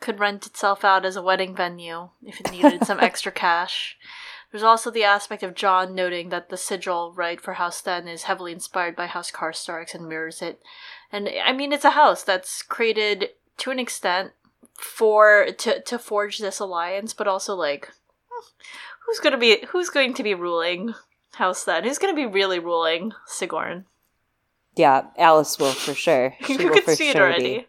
[0.00, 3.96] could rent itself out as a wedding venue if it needed some extra cash.
[4.50, 8.24] There's also the aspect of Jon noting that the sigil, right, for House Thenn is
[8.24, 10.60] heavily inspired by House Karstarks and mirrors it.
[11.10, 14.32] And I mean, it's a house that's created to an extent
[14.74, 17.90] for to to forge this alliance, but also like
[18.28, 18.46] hmm,
[19.06, 20.94] who's gonna be who's going to be ruling
[21.34, 21.84] House then?
[21.84, 23.84] Who's gonna be really ruling Sigorn?
[24.74, 26.34] Yeah, Alys will for sure.
[26.48, 27.58] you can see sure it already.
[27.58, 27.66] Be.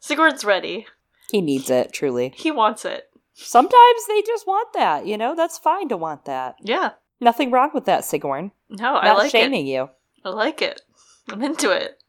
[0.00, 0.86] Sigorn's ready.
[1.30, 2.32] He needs it, truly.
[2.34, 3.10] He wants it.
[3.34, 5.34] Sometimes they just want that, you know?
[5.34, 6.56] That's fine to want that.
[6.60, 6.92] Yeah.
[7.20, 8.52] Nothing wrong with that, Sigorn.
[8.70, 9.70] No, I like shaming it.
[9.70, 9.90] you.
[10.24, 10.82] I like it.
[11.28, 12.02] I'm into it.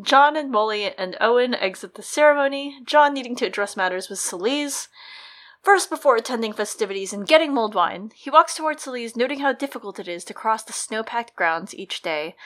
[0.00, 4.88] Jon and Mully and Owen exit the ceremony, Jon needing to address matters with Selyse.
[5.64, 9.98] First, before attending festivities and getting mulled wine, he walks towards Selyse, noting how difficult
[9.98, 12.36] it is to cross the snow packed grounds each day,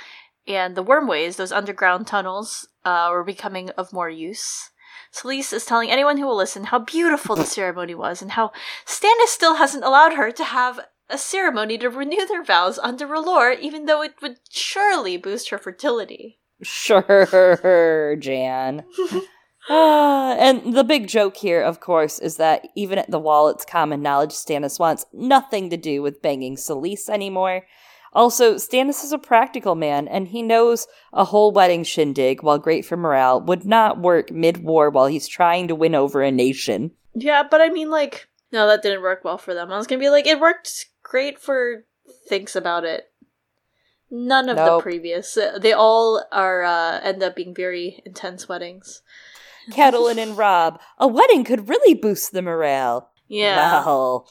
[0.47, 4.71] and the wormways, those underground tunnels, uh, were becoming of more use.
[5.13, 8.53] Selyse is telling anyone who will listen how beautiful the ceremony was and how
[8.87, 10.79] Stannis still hasn't allowed her to have
[11.11, 15.59] a ceremony to renew their vows under R'hllor, even though it would surely boost her
[15.59, 16.39] fertility.
[16.63, 18.85] Sure, Jan.
[19.69, 23.65] uh, and the big joke here, of course, is that even at the wall, it's
[23.65, 27.65] common knowledge Stannis wants nothing to do with banging Selyse anymore.
[28.13, 32.85] Also, Stannis is a practical man, and he knows a whole wedding shindig, while great
[32.85, 36.93] for morale, would not work mid war while he's trying to win over a nation.
[37.15, 39.71] Yeah, but I mean, like, no, that didn't work well for them.
[39.71, 41.85] I was gonna be like, it worked great for
[42.29, 43.11] thinks about it.
[44.11, 44.79] None of nope.
[44.79, 45.37] the previous.
[45.61, 49.03] They all are uh, end up being very intense weddings.
[49.71, 50.81] Catelyn and Robb.
[50.99, 53.11] A wedding could really boost the morale.
[53.29, 53.83] Yeah.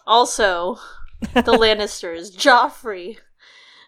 [0.06, 0.78] Also,
[1.34, 3.18] the Lannisters, Joffrey,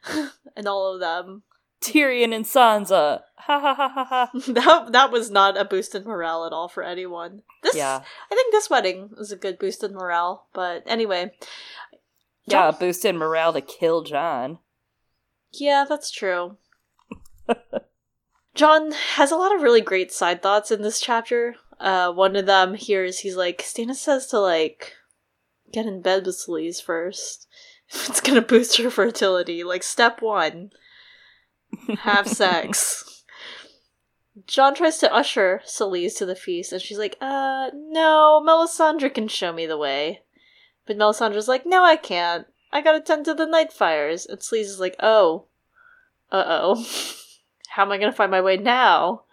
[0.55, 1.43] and all of them.
[1.81, 3.21] Tyrion and Sansa.
[3.37, 4.29] Ha ha ha ha ha.
[4.47, 7.41] that that was not a boost in morale at all for anyone.
[7.63, 8.01] This yeah.
[8.31, 11.31] I think this wedding was a good boost in morale, but anyway.
[12.45, 14.59] Yeah, boost in morale to kill Jon.
[15.51, 16.57] Yeah, that's true.
[18.59, 21.55] Jon has a lot of really great side thoughts in this chapter.
[21.79, 24.95] Uh, one of them here is he's like, Stannis says to like
[25.71, 27.47] get in bed with Selyse first.
[27.89, 29.63] it's gonna boost her fertility.
[29.63, 30.71] Like step one,
[31.99, 33.23] have sex.
[34.45, 39.29] Jon tries to usher Selyse to the feast, and she's like, "Uh, no, Melisandre can
[39.29, 40.23] show me the way."
[40.85, 42.45] But Melisandre's like, "No, I can't.
[42.73, 45.45] I gotta tend to the night fires." And Selyse is like, "Oh,
[46.29, 46.85] uh oh,
[47.79, 49.23] how am I gonna find my way now?"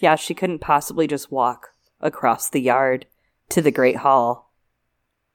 [0.00, 1.68] Yeah, she couldn't possibly just walk
[2.00, 3.06] across the yard
[3.50, 4.52] to the Great Hall.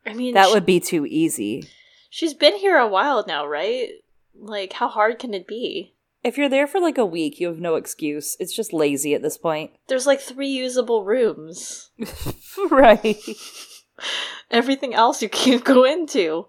[0.06, 1.64] I mean, that she- would be too easy.
[2.10, 3.90] She's been here a while now, right?
[4.36, 5.96] Like, how hard can it be?
[6.26, 8.36] If you're there for like a week, you have no excuse.
[8.40, 9.72] It's just lazy at this point.
[9.88, 11.90] There's like three usable rooms.
[12.70, 13.18] right.
[14.52, 16.48] Everything else you can't go into.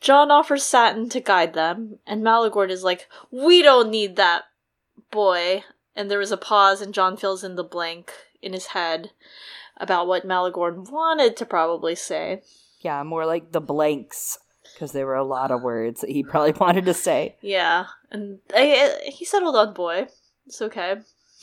[0.00, 4.44] Jon offers Satin to guide them, and Malegorn is like, We don't need that,
[5.10, 5.64] boy.
[5.94, 9.12] And there is a pause, and Jon fills in the blank in his head
[9.78, 12.42] about what Malegorn wanted to probably say.
[12.80, 14.38] Yeah, more like the blanks
[14.74, 17.36] because there were a lot of words that he probably wanted to say.
[17.40, 20.08] Yeah, and I, I, he settled on boy.
[20.46, 20.96] It's okay.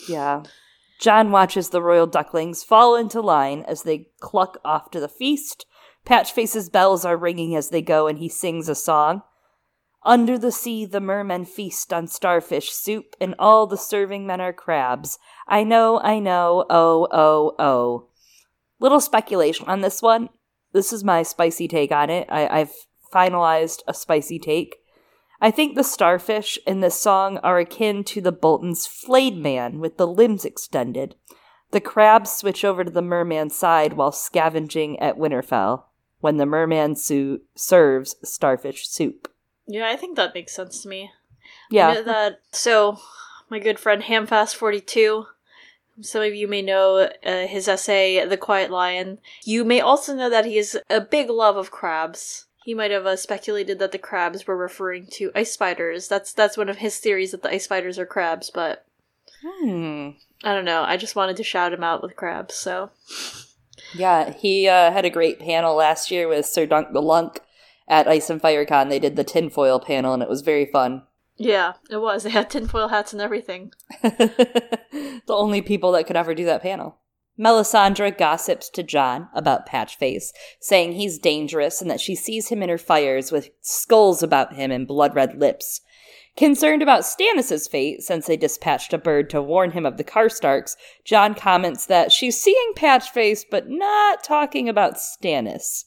[0.08, 0.44] Yeah.
[1.00, 5.66] Jon watches the royal ducklings fall into line as they cluck off to the feast.
[6.06, 9.24] Patchface's bells are ringing as they go, and he sings a song.
[10.06, 14.52] Under the sea, the mermen feast on starfish soup, and all the serving men are
[14.52, 15.18] crabs.
[15.48, 18.08] I know, I know, oh, oh, oh.
[18.80, 20.30] Little speculation on this one.
[20.74, 22.28] This is my spicy take on it.
[22.30, 22.74] I, I've
[23.14, 24.78] finalized a spicy take.
[25.40, 29.98] I think the starfish in this song are akin to the Bolton's flayed man with
[29.98, 31.16] the limbs extended.
[31.72, 35.84] The crabs switch over to the merman's side while scavenging at Winterfell
[36.20, 39.28] when the merman su- serves starfish soup.
[39.68, 41.12] Yeah, I think that makes sense to me.
[41.70, 42.02] Yeah.
[42.02, 43.00] that so
[43.50, 45.26] my good friend Hamfast42
[46.02, 49.20] some of you may know uh, his essay, The Quiet Lion.
[49.44, 52.46] You may also know that he is a big love of crabs.
[52.66, 56.08] He might have uh, speculated that the crabs were referring to ice spiders.
[56.08, 58.86] That's that's one of his theories that the ice spiders are crabs, but
[59.44, 60.12] hmm.
[60.44, 60.84] I don't know.
[60.84, 62.90] I just wanted to shout him out with crabs, so
[63.94, 67.42] yeah, he uh, had a great panel last year with Sir Dunk the Lunk
[67.88, 68.90] at Ice and Fire Con.
[68.90, 71.04] They did the tinfoil panel, and it was very fun.
[71.38, 72.24] Yeah, it was.
[72.24, 73.74] They had tinfoil hats and everything.
[74.02, 77.00] the only people that could ever do that panel.
[77.40, 82.70] Melisandre gossips to Jon about Patchface, saying he's dangerous and that she sees him in
[82.70, 85.82] her fires with skulls about him and blood red lips.
[86.36, 90.76] Concerned about Stannis's fate, since they dispatched a bird to warn him of the Karstarks,
[91.04, 95.86] Jon comments that she's seeing Patchface but not talking about Stannis.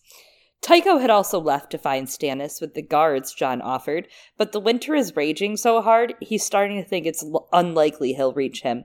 [0.61, 4.95] Tycho had also left to find Stannis with the guards Jon offered, but the winter
[4.95, 8.85] is raging so hard, he's starting to think it's l- unlikely he'll reach him.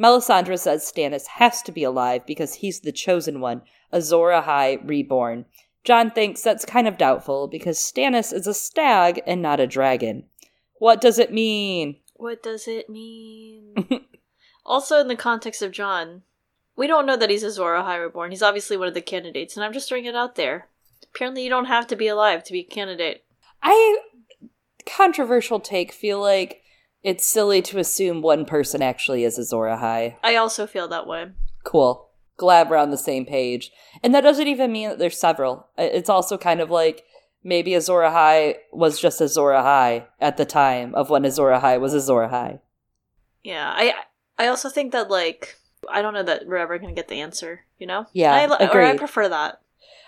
[0.00, 5.46] Melisandre says Stannis has to be alive because he's the chosen one, Azor Ahai reborn.
[5.84, 10.24] Jon thinks that's kind of doubtful because Stannis is a stag and not a dragon.
[10.78, 11.96] What does it mean?
[12.14, 13.74] What does it mean?
[14.64, 16.22] also, in the context of Jon,
[16.76, 18.30] we don't know that he's Azor Ahai Reborn.
[18.30, 20.68] He's obviously one of the candidates, and I'm just throwing it out there.
[21.14, 23.24] Apparently, you don't have to be alive to be a candidate.
[23.62, 23.98] I
[24.86, 26.62] controversial take feel like
[27.02, 30.16] it's silly to assume one person actually is Azor Ahai.
[30.22, 31.30] I also feel that way.
[31.64, 32.08] Cool.
[32.36, 33.70] Glad we're on the same page.
[34.02, 35.68] And that doesn't even mean that there's several.
[35.76, 37.04] It's also kind of like
[37.42, 41.94] maybe Azor Ahai was just Azor Ahai at the time of when Azor Ahai was
[41.94, 42.60] Azor Ahai.
[43.42, 43.94] Yeah, I
[44.38, 45.56] I also think that like
[45.88, 47.64] I don't know that we're ever gonna get the answer.
[47.78, 48.06] You know?
[48.12, 48.70] Yeah, I, agreed.
[48.74, 49.60] Or I prefer that.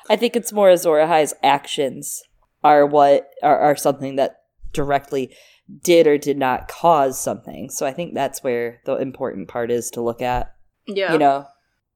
[0.09, 2.23] I think it's more Azor Ahai's actions
[2.65, 4.43] are what are, are something that
[4.73, 5.35] directly
[5.83, 7.71] did or did not cause something.
[7.71, 10.55] So I think that's where the important part is to look at.
[10.87, 11.13] Yeah.
[11.13, 11.47] You know,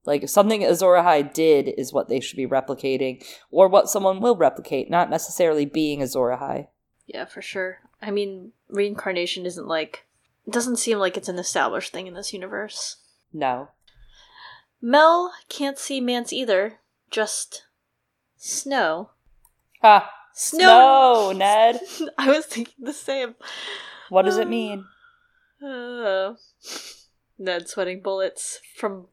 [0.05, 4.37] like something Azor Ahai did is what they should be replicating, or what someone will
[4.37, 6.67] replicate, not necessarily being Azor Ahai.
[7.05, 7.79] Yeah, for sure.
[8.01, 10.05] I mean, reincarnation isn't like
[10.45, 12.97] it doesn't seem like it's an established thing in this universe.
[13.33, 13.69] No.
[14.81, 16.79] Mel can't see Mance either,
[17.11, 17.65] just
[18.37, 19.09] snow.
[19.81, 20.09] Ha!
[20.33, 21.79] Snow, Snow Ned.
[22.17, 23.35] I was thinking the same.
[24.09, 24.85] What does uh, it mean?
[25.65, 26.33] Uh,
[27.39, 29.07] Ned sweating bullets from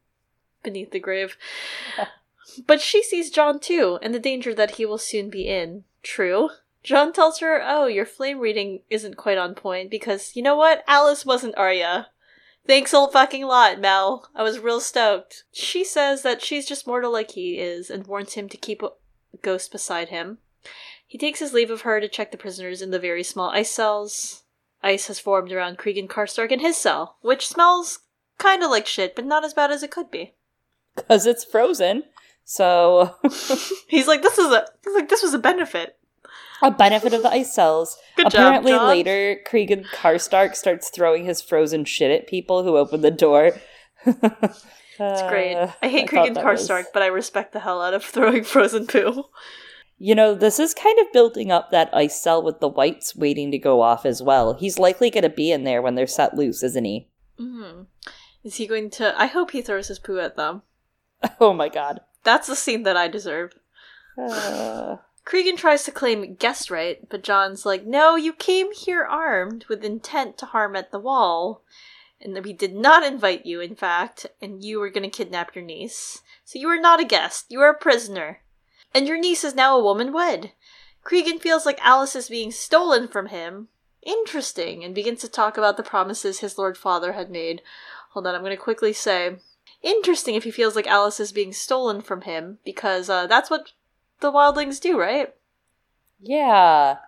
[0.62, 1.36] beneath the grave.
[2.66, 5.84] but she sees Jon too, and the danger that he will soon be in.
[6.02, 6.50] True.
[6.82, 10.84] Jon tells her, Oh, your flame reading isn't quite on point because you know what?
[10.86, 12.08] Alys wasn't Arya.
[12.66, 14.28] Thanks a fucking lot, Mel.
[14.34, 15.44] I was real stoked.
[15.52, 18.82] She says that she's just mortal like he is and warns him to keep
[19.42, 20.38] ghost beside him.
[21.06, 23.70] He takes his leave of her to check the prisoners in the very small ice
[23.70, 24.42] cells.
[24.82, 28.00] Ice has formed around Cregan Karstark in his cell, which smells
[28.38, 30.34] kind of like shit, but not as bad as it could be.
[30.94, 32.04] Because it's frozen.
[32.44, 33.14] So
[33.88, 35.96] he's like, this is a he's like this was a benefit.
[36.62, 37.98] A benefit of the ice cells.
[38.16, 43.00] Good Apparently job, later, Cregan Karstark starts throwing his frozen shit at people who open
[43.00, 43.52] the door.
[44.98, 45.56] It's great.
[45.56, 46.86] I hate I Cregan Karstark, was...
[46.92, 49.24] but I respect the hell out of throwing frozen poo.
[49.98, 53.50] You know, this is kind of building up that ice cell with the whites waiting
[53.52, 54.54] to go off as well.
[54.54, 57.08] He's likely going to be in there when they're set loose, isn't he?
[57.38, 57.82] Mm-hmm.
[58.42, 59.18] Is he going to?
[59.20, 60.62] I hope he throws his poo at them.
[61.40, 62.00] Oh my god.
[62.22, 63.54] That's the scene that I deserve.
[64.18, 64.96] Uh...
[65.24, 69.82] Cregan tries to claim guest right, but Jon's like, no, you came here armed with
[69.82, 71.62] intent to harm at the wall.
[72.24, 75.64] And we did not invite you, in fact, and you were going to kidnap your
[75.64, 76.22] niece.
[76.44, 78.40] So you are not a guest, you are a prisoner.
[78.94, 80.52] And your niece is now a woman wed.
[81.02, 83.68] Cregan feels like Alys is being stolen from him.
[84.02, 87.60] Interesting, and begins to talk about the promises his lord father had made.
[88.10, 89.36] Hold on, I'm going to quickly say.
[89.82, 93.72] Interesting if he feels like Alys is being stolen from him, because uh, that's what
[94.20, 95.34] the wildlings do, right?
[96.20, 96.98] Yeah,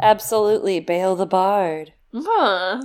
[0.00, 0.78] absolutely.
[0.78, 1.92] Bail the Bard.
[2.12, 2.82] Huh.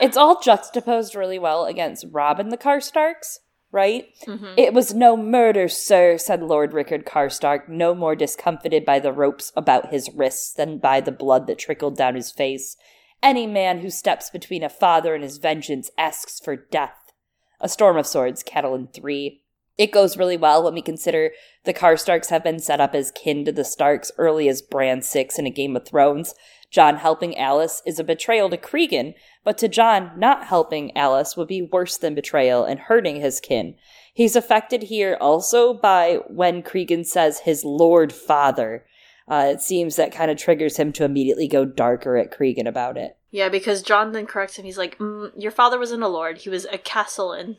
[0.00, 3.38] It's all juxtaposed really well against Robin the Karstarks,
[3.72, 4.06] right?
[4.26, 4.54] Mm-hmm.
[4.56, 9.52] It was no murder, sir, said Lord Rickard Karstark, no more discomfited by the ropes
[9.56, 12.76] about his wrists than by the blood that trickled down his face.
[13.22, 17.12] Any man who steps between a father and his vengeance asks for death.
[17.60, 19.42] A Storm of Swords, Catelyn 3.
[19.78, 21.32] It goes really well when we consider
[21.64, 25.38] the Karstarks have been set up as kin to the Starks early as Bran 6
[25.38, 26.34] in a Game of Thrones.
[26.70, 29.14] Jon helping Alys is a betrayal to Cregan,
[29.44, 33.76] but to Jon, not helping Alys would be worse than betrayal and hurting his kin.
[34.12, 38.86] He's affected here also by when Cregan says his Lord Father.
[39.28, 42.96] Uh, it seems that kind of triggers him to immediately go darker at Cregan about
[42.96, 43.16] it.
[43.30, 44.64] Yeah, because Jon then corrects him.
[44.64, 47.58] He's like, mm, Your father wasn't a lord, he was a castellan.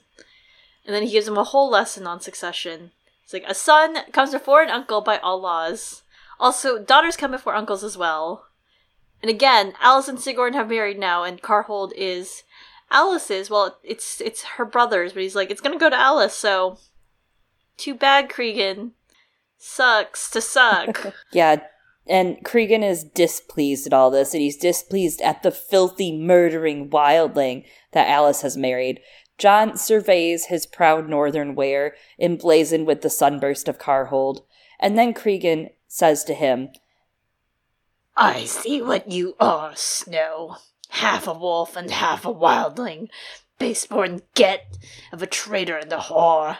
[0.87, 2.91] And then he gives him a whole lesson on succession.
[3.23, 6.01] It's like, A son comes before an uncle by all laws.
[6.39, 8.47] Also, daughters come before uncles as well.
[9.21, 12.43] And again, Alys and Sigorn have married now, and Karhold is
[12.91, 13.49] Alys's.
[13.49, 16.31] Well, it's it's her brother's, but he's like, it's gonna go to Alys.
[16.31, 16.77] so
[17.75, 18.91] too bad, Cregan.
[19.57, 21.13] Sucks to suck.
[21.33, 21.63] yeah,
[22.07, 27.65] and Cregan is displeased at all this, and he's displeased at the filthy, murdering wildling
[27.91, 28.99] that Alys has married.
[29.37, 34.41] Jon surveys his proud northern wear, emblazoned with the sunburst of Karhold,
[34.79, 36.69] and then Cregan says to him,
[38.15, 40.57] I see what you are, Snow.
[40.89, 43.09] Half a wolf and half a wildling.
[43.59, 44.77] Baseborn get
[45.11, 46.57] of a traitor and a whore.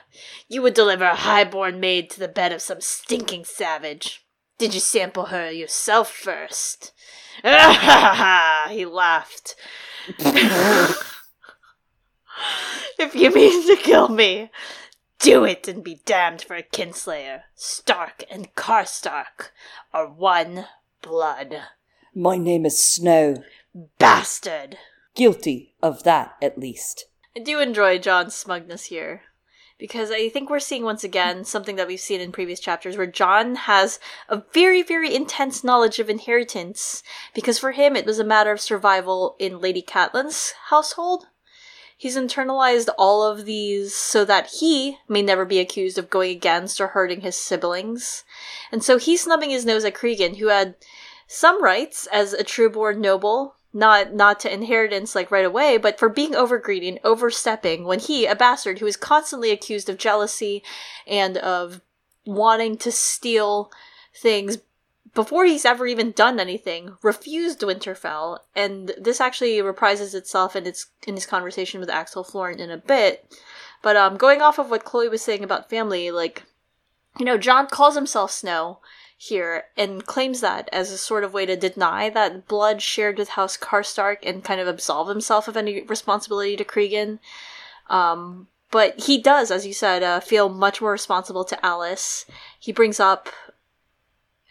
[0.47, 4.25] You would deliver a highborn maid to the bed of some stinking savage.
[4.57, 6.91] Did you sample her yourself first?
[7.43, 9.55] he laughed.
[12.99, 14.49] if you mean to kill me,
[15.19, 17.41] Do it and be damned for a kinslayer.
[17.55, 19.51] Stark and Karstark
[19.93, 20.67] are one
[21.01, 21.63] blood.
[22.13, 23.43] My name is Snow.
[23.99, 24.77] Bastard!
[25.15, 27.05] Guilty of that, at least.
[27.35, 29.21] I do enjoy Jon's smugness here
[29.77, 33.05] because I think we're seeing once again something that we've seen in previous chapters where
[33.05, 38.23] Jon has a very, very intense knowledge of inheritance because for him it was a
[38.23, 41.27] matter of survival in Lady Catelyn's household.
[41.99, 46.79] He's internalized all of these so that he may never be accused of going against
[46.79, 48.23] or hurting his siblings.
[48.71, 50.75] And so he's snubbing his nose at Cregan, who had
[51.25, 56.07] some rights as a trueborn noble, not not to inheritance like right away, but for
[56.07, 60.63] being overgreedy and overstepping when he, a bastard who is constantly accused of jealousy
[61.07, 61.81] and of
[62.25, 63.71] wanting to steal
[64.13, 64.59] things
[65.13, 70.87] before he's ever even done anything, refused Winterfell, and this actually reprises itself in its
[71.05, 73.35] in his conversation with Axel Florent in a bit.
[73.81, 76.43] But um, going off of what Chloe was saying about family, like
[77.19, 78.79] you know, Jon calls himself Snow,
[79.17, 83.29] here and claims that as a sort of way to deny that blood shared with
[83.29, 87.19] House Karstark and kind of absolve himself of any responsibility to Cregan.
[87.89, 92.25] Um, but he does, as you said, uh, feel much more responsible to Alys.
[92.59, 93.29] He brings up.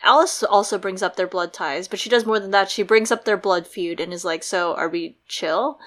[0.07, 2.71] Alys also brings up their blood ties, but she does more than that.
[2.71, 5.79] She brings up their blood feud and is like, So, are we chill?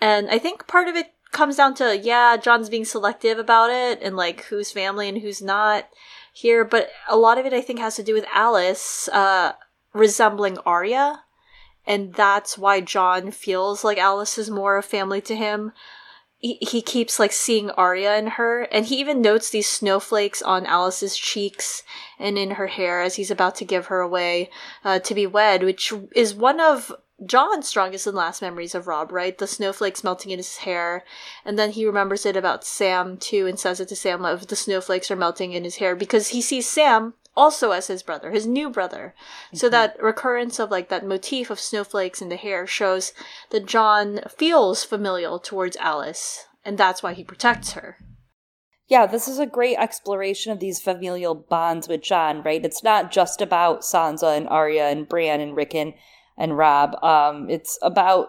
[0.00, 4.00] And I think part of it comes down to, yeah, Jon's being selective about it
[4.02, 5.88] and like who's family and who's not
[6.32, 9.52] here, but a lot of it I think has to do with Alys uh,
[9.92, 11.22] resembling Arya,
[11.86, 15.72] and that's why Jon feels like Alys is more a family to him.
[16.46, 20.64] He, he keeps like seeing Arya in her, and he even notes these snowflakes on
[20.64, 21.82] Alys's cheeks
[22.20, 24.50] and in her hair as he's about to give her away
[24.84, 26.92] uh, to be wed, which is one of
[27.24, 29.36] Jon's strongest and last memories of Robb, right?
[29.36, 31.04] The snowflakes melting in his hair.
[31.44, 34.54] And then he remembers it about Sam too and says it to Sam of the
[34.54, 38.46] snowflakes are melting in his hair because he sees Sam also as his brother, his
[38.46, 39.14] new brother.
[39.48, 39.56] Mm-hmm.
[39.58, 43.12] So that recurrence of like that motif of snowflakes in the hair shows
[43.50, 47.98] that Jon feels familial towards Alys, and that's why he protects her.
[48.88, 52.64] Yeah, this is a great exploration of these familial bonds with Jon, right?
[52.64, 55.94] It's not just about Sansa and Arya and Bran and Rickon
[56.38, 57.02] and Robb.
[57.02, 58.28] Um, it's about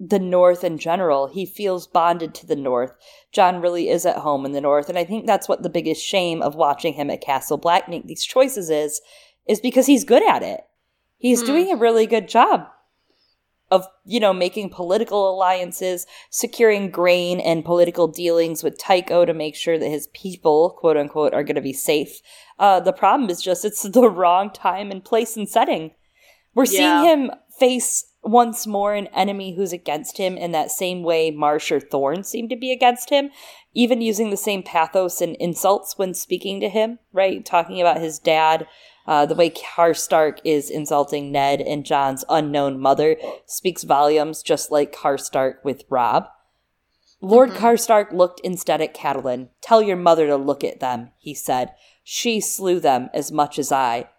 [0.00, 1.28] the North in general.
[1.28, 2.92] He feels bonded to the North.
[3.32, 6.04] Jon really is at home in the North, and I think that's what the biggest
[6.04, 9.00] shame of watching him at Castle Black make these choices is,
[9.46, 10.60] is because he's good at it.
[11.16, 11.46] He's mm.
[11.46, 12.68] doing a really good job
[13.70, 19.56] of you know making political alliances, securing grain and political dealings with Tycho to make
[19.56, 22.20] sure that his people, quote unquote, are going to be safe.
[22.58, 25.92] Uh, the problem is just it's the wrong time and place and setting.
[26.54, 27.02] We're yeah.
[27.02, 31.70] seeing him face once more an enemy who's against him in that same way Marsh
[31.70, 33.30] or Thorne seem to be against him,
[33.74, 37.44] even using the same pathos and insults when speaking to him, right?
[37.44, 38.66] Talking about his dad,
[39.06, 43.16] uh, the way Karstark is insulting Ned and Jon's unknown mother
[43.46, 46.26] speaks volumes, just like Karstark with Robb.
[47.20, 47.64] Lord mm-hmm.
[47.64, 49.48] Karstark looked instead at Catelyn.
[49.60, 51.72] Tell your mother to look at them, he said.
[52.04, 54.10] She slew them as much as I.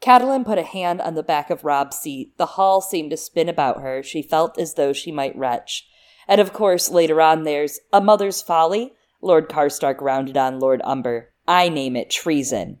[0.00, 2.36] Catelyn put a hand on the back of Robb's seat.
[2.38, 4.02] The hall seemed to spin about her.
[4.02, 5.88] She felt as though she might retch.
[6.28, 8.92] And of course, later on, there's A Mother's Folly.
[9.20, 11.32] Lord Karstark rounded on Lord Umber.
[11.48, 12.78] I name it treason.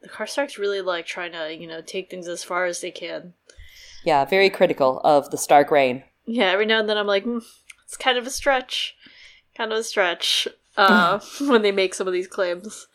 [0.00, 3.34] The Karstarks really like trying to, you know, take things as far as they can.
[4.04, 6.04] Yeah, very critical of the Stark reign.
[6.24, 7.44] Yeah, every now and then I'm like, mm,
[7.84, 8.96] it's kind of a stretch.
[9.56, 12.88] Kind of a stretch uh, when they make some of these claims.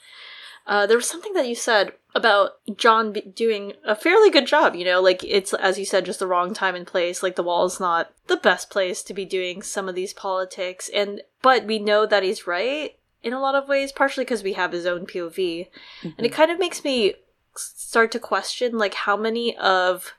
[0.67, 4.83] Uh, there was something that you said about Jon doing a fairly good job, you
[4.83, 7.23] know, like it's, as you said, just the wrong time and place.
[7.23, 10.89] Like the wall is not the best place to be doing some of these politics.
[10.93, 14.53] And, but we know that he's right in a lot of ways, partially because we
[14.53, 15.35] have his own POV.
[15.35, 16.07] Mm-hmm.
[16.07, 16.35] And it mm-hmm.
[16.35, 17.13] kind of makes me
[17.55, 20.13] start to question, like, how many of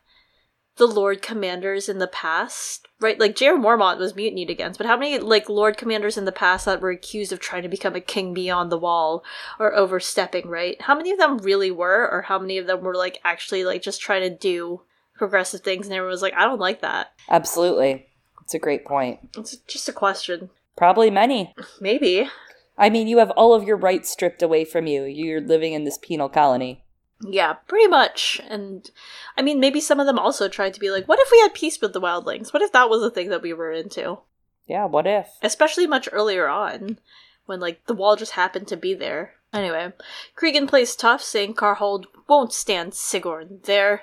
[0.77, 3.19] the Lord Commanders in the past, right?
[3.19, 6.65] Like Jeor Mormont was mutinied against, but how many like Lord Commanders in the past
[6.65, 9.23] that were accused of trying to become a king beyond the wall
[9.59, 10.81] or overstepping, right?
[10.81, 13.83] How many of them really were, or how many of them were like actually like
[13.83, 14.83] just trying to do
[15.15, 17.13] progressive things and everyone was like, I don't like that.
[17.29, 18.07] Absolutely.
[18.41, 19.21] It's a great point.
[19.37, 20.51] It's just a question.
[20.77, 21.55] Probably many.
[21.81, 22.29] Maybe.
[22.77, 25.05] I mean, you have all of your rights stripped away from you.
[25.05, 26.83] You're living in this penal colony.
[27.25, 28.41] Yeah, pretty much.
[28.49, 28.91] And
[29.37, 31.55] I mean, maybe some of them also tried to be like, what if we had
[31.55, 32.53] peace with the wildlings?
[32.53, 34.19] What if that was a thing that we were into?
[34.67, 35.29] Yeah, what if?
[35.43, 36.99] Especially much earlier on,
[37.47, 39.35] when like the wall just happened to be there.
[39.53, 39.93] Anyway,
[40.35, 44.03] Cregan plays tough, saying Karhold won't stand Sigorn there.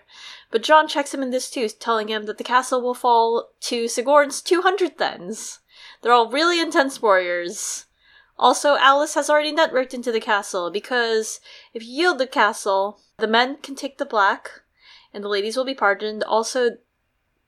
[0.51, 3.85] But Jon checks him in this too, telling him that the castle will fall to
[3.85, 5.59] Sigorn's 200 Thenns.
[6.01, 7.85] They're all really intense warriors.
[8.37, 11.39] Also, Alys has already networked into the castle because
[11.73, 14.61] if you yield the castle, the men can take the black
[15.13, 16.23] and the ladies will be pardoned.
[16.23, 16.77] Also,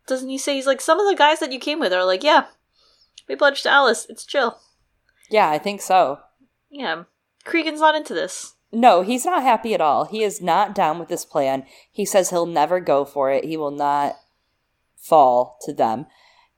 [0.08, 2.24] doesn't he say he's like, some of the guys that you came with are like,
[2.24, 2.46] yeah,
[3.28, 4.06] we pledged to Alys.
[4.10, 4.60] It's chill.
[5.30, 6.20] Yeah, I think so.
[6.70, 7.04] Yeah.
[7.44, 8.56] Cregan's not into this.
[8.72, 10.06] No, he's not happy at all.
[10.06, 11.66] He is not down with this plan.
[11.92, 13.44] He says he'll never go for it.
[13.44, 14.16] He will not
[14.96, 16.06] fall to them.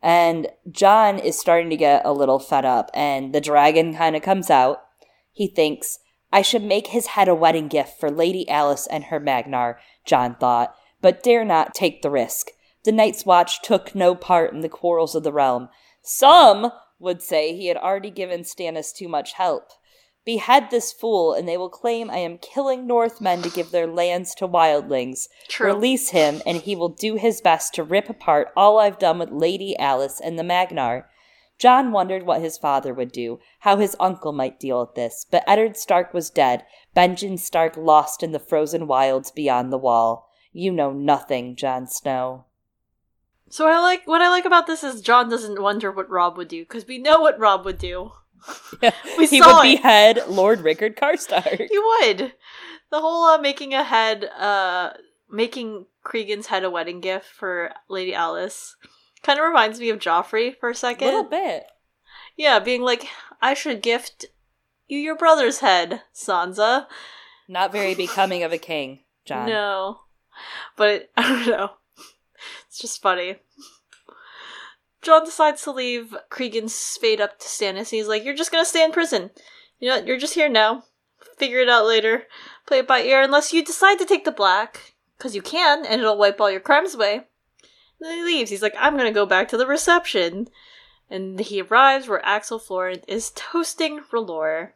[0.02, 4.22] And Jon is starting to get a little fed up, and the dragon kind of
[4.22, 4.84] comes out.
[5.32, 6.00] He thinks,
[6.34, 10.34] I should make his head a wedding gift for Lady Alys and her Magnar, Jon
[10.34, 12.48] thought, but dare not take the risk.
[12.86, 15.70] The Night's Watch took no part in the quarrels of the realm.
[16.02, 19.74] Some would say he had already given Stannis too much help.
[20.26, 24.34] Behead this fool, and they will claim I am killing Northmen to give their lands
[24.36, 25.28] to wildlings.
[25.50, 25.68] True.
[25.68, 29.32] Release him, and he will do his best to rip apart all I've done with
[29.32, 31.08] Lady Alys and the Magnar.
[31.60, 35.44] Jon wondered what his father would do, how his uncle might deal with this, but
[35.48, 40.30] Eddard Stark was dead, Benjen Stark lost in the frozen wilds beyond the wall.
[40.52, 42.46] You know nothing, Jon Snow.
[43.50, 46.48] So I like what I like about this is Jon doesn't wonder what Robb would
[46.48, 48.12] do because we know what Robb would do.
[48.82, 49.78] Yeah, We he saw would it.
[49.78, 51.68] behead Lord Rickard Karstark.
[51.70, 52.34] He would.
[52.92, 54.92] The whole uh, making a head, uh,
[55.32, 58.76] making Cregan's head a wedding gift for Lady Alys,
[59.24, 61.08] kind of reminds me of Joffrey for a second.
[61.08, 61.66] A little bit.
[62.36, 63.08] Yeah, being like,
[63.42, 64.26] I should gift
[64.88, 66.88] you your brother's head, Sansa.
[67.48, 69.48] Not very becoming of a king, Jon.
[69.48, 70.02] No,
[70.76, 71.72] but I don't know.
[72.68, 73.38] It's just funny.
[75.02, 77.90] Jon decides to leave Cregan's fate up to Stannis.
[77.90, 79.32] He's like, "You're just gonna stay in prison.
[79.80, 80.84] You know, you're just here now.
[81.38, 82.24] Figure it out later.
[82.66, 86.02] Play it by ear, unless you decide to take the black, because you can, and
[86.02, 87.28] it'll wipe all your crimes away."
[88.04, 88.52] Then he leaves.
[88.52, 90.50] He's like, "I'm gonna go back to the reception."
[91.10, 94.74] And he arrives where Axel Florent is toasting R'hllor.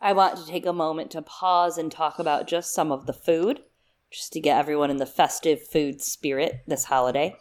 [0.00, 3.12] I want to take a moment to pause and talk about just some of the
[3.12, 3.62] food,
[4.10, 7.36] just to get everyone in the festive food spirit this holiday.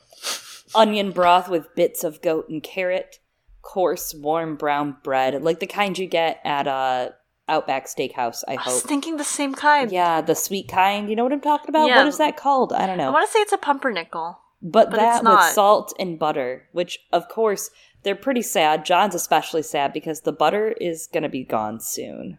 [0.76, 3.20] Onion broth with bits of goat and carrot,
[3.62, 7.16] coarse warm brown bread, like the kind you get at a
[7.48, 8.44] Outback Steakhouse.
[8.48, 9.92] I I was thinking the same kind.
[9.92, 11.10] Yeah, the sweet kind.
[11.10, 11.88] You know what I'm talking about?
[11.88, 11.98] Yeah.
[11.98, 12.72] What is that called?
[12.72, 13.08] I don't know.
[13.08, 14.41] I want to say it's a pumpernickel.
[14.62, 17.72] But, But that with salt and butter, which of course
[18.04, 18.86] they're pretty sad.
[18.86, 22.38] Jon's especially sad because the butter is going to be gone soon.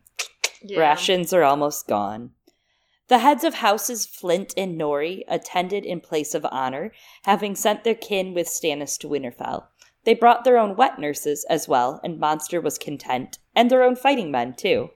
[0.62, 0.80] Yeah.
[0.80, 2.30] Rations are almost gone.
[3.08, 6.92] The heads of houses Flint and Norrey attended in place of honor,
[7.24, 9.64] having sent their kin with Stannis to Winterfell.
[10.04, 13.96] They brought their own wet nurses as well, and Monster was content, and their own
[13.96, 14.90] fighting men too.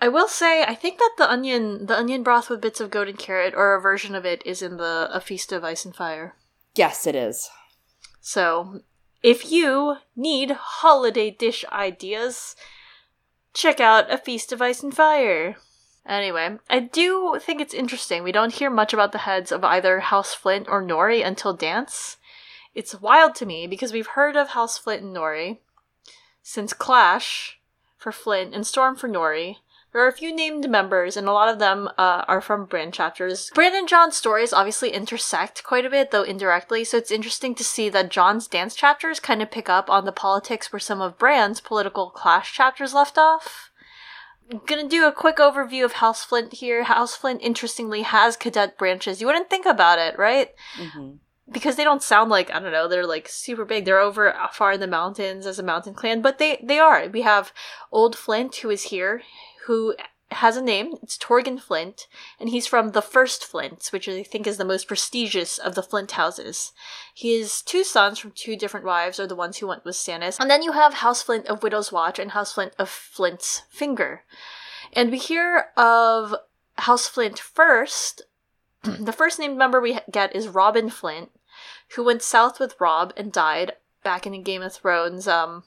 [0.00, 3.08] I will say, I think that the onion, the onion broth with bits of goat
[3.08, 5.94] and carrot, or a version of it, is in the A Feast of Ice and
[5.94, 6.36] Fire.
[6.74, 7.48] Yes, it is.
[8.20, 8.82] So,
[9.22, 12.54] if you need holiday dish ideas,
[13.54, 15.56] check out A Feast of Ice and Fire.
[16.06, 18.22] Anyway, I do think it's interesting.
[18.22, 22.16] We don't hear much about the heads of either House Flint or Norrey until Dance.
[22.74, 25.58] It's wild to me because we've heard of House Flint and Norrey
[26.42, 27.60] since Clash
[27.98, 29.56] for Flint and Storm for Norrey.
[29.92, 32.92] There are a few named members, and a lot of them uh, are from Bran
[32.92, 33.50] chapters.
[33.54, 37.64] Bran and Jon's stories obviously intersect quite a bit, though indirectly, so it's interesting to
[37.64, 41.18] see that Jon's dance chapters kind of pick up on the politics where some of
[41.18, 43.70] Bran's political clash chapters left off.
[44.50, 46.84] I'm gonna do a quick overview of House Flint here.
[46.84, 49.20] House Flint, interestingly, has cadet branches.
[49.20, 50.50] You wouldn't think about it, right?
[50.76, 51.12] hmm
[51.50, 53.84] because they don't sound like I don't know they're like super big.
[53.84, 57.08] They're over far in the mountains as a mountain clan, but they they are.
[57.08, 57.52] We have
[57.90, 59.22] Old Flint who is here,
[59.68, 59.94] who
[60.30, 60.94] has a name.
[61.02, 62.06] It's Torghen Flint,
[62.40, 65.82] and he's from the First Flint, which I think is the most prestigious of the
[65.82, 66.72] Flint houses.
[67.14, 70.50] His two sons from two different wives are the ones who went with Stannis, and
[70.50, 74.24] then you have House Flint of Widow's Watch and House Flint of Flint's Finger,
[74.94, 76.34] and we hear of
[76.78, 78.22] House Flint first.
[78.82, 81.30] the first named member we get is Robin Flint,
[81.94, 85.64] who went south with Robb and died back in Game of Thrones, um,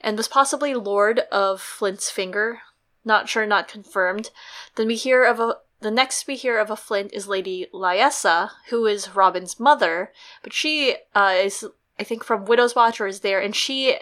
[0.00, 2.62] and was possibly Lord of Flint's Finger.
[3.04, 4.30] Not sure, not confirmed.
[4.76, 5.56] Then we hear of a.
[5.80, 10.12] The next we hear of a Flint is Lady Lyessa, who is Robin's mother,
[10.44, 11.64] but she uh, is,
[11.98, 13.98] I think, from Widow's Watch or is there, and she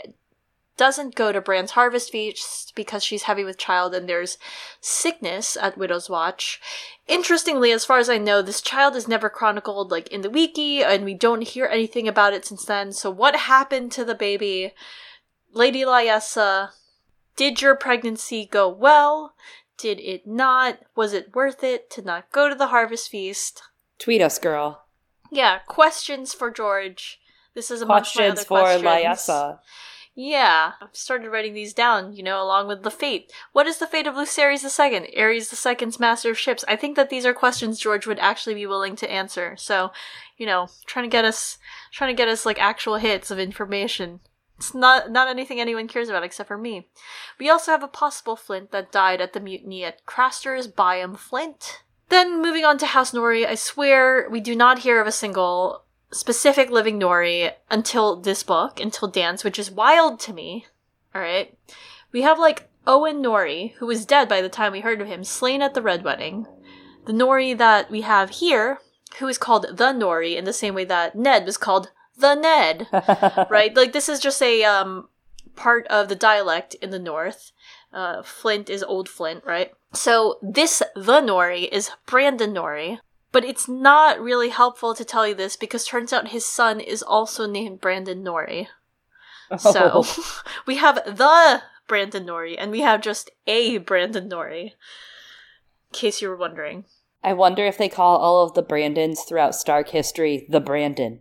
[0.81, 4.39] doesn't go to Bran's Harvest Feast because she's heavy with child and there's
[4.81, 6.59] sickness at Widow's Watch.
[7.07, 10.83] Interestingly, as far as I know, this child is never chronicled like in the wiki,
[10.83, 12.93] and we don't hear anything about it since then.
[12.93, 14.73] So, what happened to the baby?
[15.53, 16.71] Lady Lyessa,
[17.41, 19.33] did your pregnancy go well?
[19.79, 20.81] Did it not?
[20.95, 23.63] Was it worth it to not go to the harvest feast?
[23.99, 24.85] Tweet us, girl.
[25.33, 27.19] Yeah, questions for George.
[27.55, 28.85] This is amongst my Questions other for questions.
[28.85, 29.59] Lyessa.
[30.15, 33.33] Yeah, I've started writing these down, you know, along with the fate.
[33.53, 36.63] What is the fate of Lucerys II, Aerys II's master of ships?
[36.69, 39.57] I think that these are questions George would actually be willing to answer.
[39.57, 39.93] So,
[40.37, 41.57] you know, trying to get us
[41.91, 44.21] trying to get us like actual hits of information.
[44.61, 46.87] It's not not anything anyone cares about except for me.
[47.39, 51.83] We also have a possible Flint that died at the mutiny at Craster's Byam Flint.
[52.11, 55.85] Then moving on to House Norrey, I swear we do not hear of a single
[56.13, 60.67] specific living Norrey until this book, until Dance, which is wild to me.
[61.15, 61.57] Alright.
[62.13, 65.25] We have like Owen Norrey, who was dead by the time we heard of him,
[65.25, 66.47] slain at the Red Wedding.
[67.07, 68.81] The Norrey that we have here,
[69.21, 72.87] who is called the Norrey in the same way that Ned was called the Ned.
[73.51, 73.75] right?
[73.75, 75.09] Like this is just a um
[75.57, 77.53] part of the dialect in the north.
[77.93, 79.73] Uh, Flint is Old Flint, right?
[79.93, 82.99] So this the Norrey is Brandon Norrey,
[83.33, 87.03] but it's not really helpful to tell you this because turns out his son is
[87.03, 88.69] also named Brandon Norrey.
[89.51, 89.57] Oh.
[89.57, 90.05] So
[90.67, 94.65] we have the Brandon Norrey and we have just a Brandon Norrey.
[94.65, 94.73] In
[95.93, 96.85] case you were wondering.
[97.23, 101.21] I wonder if they call all of the Brandons throughout Stark history the Brandon.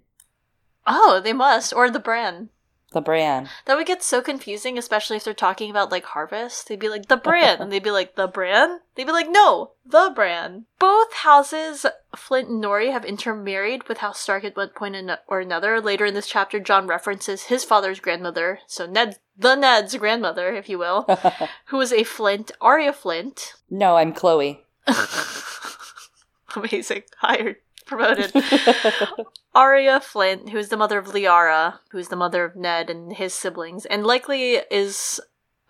[0.90, 2.50] Oh, they must, or the Bran.
[2.92, 3.50] The Bran.
[3.66, 6.68] That would get so confusing, especially if they're talking about like harvest.
[6.68, 8.80] They'd be like the Bran, and they'd be like the Bran.
[8.96, 10.66] They'd be like no, the Bran.
[10.80, 11.86] Both houses,
[12.16, 14.96] Flint and Norrey, have intermarried with House Stark at one point
[15.28, 15.80] or another.
[15.80, 20.68] Later in this chapter, Jon references his father's grandmother, so Ned, the Ned's grandmother, if
[20.68, 21.08] you will,
[21.66, 23.54] who was a Flint, Arya Flint.
[23.70, 24.66] No, I'm Chloe.
[26.56, 27.58] Amazing, hired
[27.90, 28.32] promoted.
[29.56, 33.14] Arya Flint, who is the mother of Lyarra, who is the mother of Ned and
[33.14, 35.20] his siblings, and likely is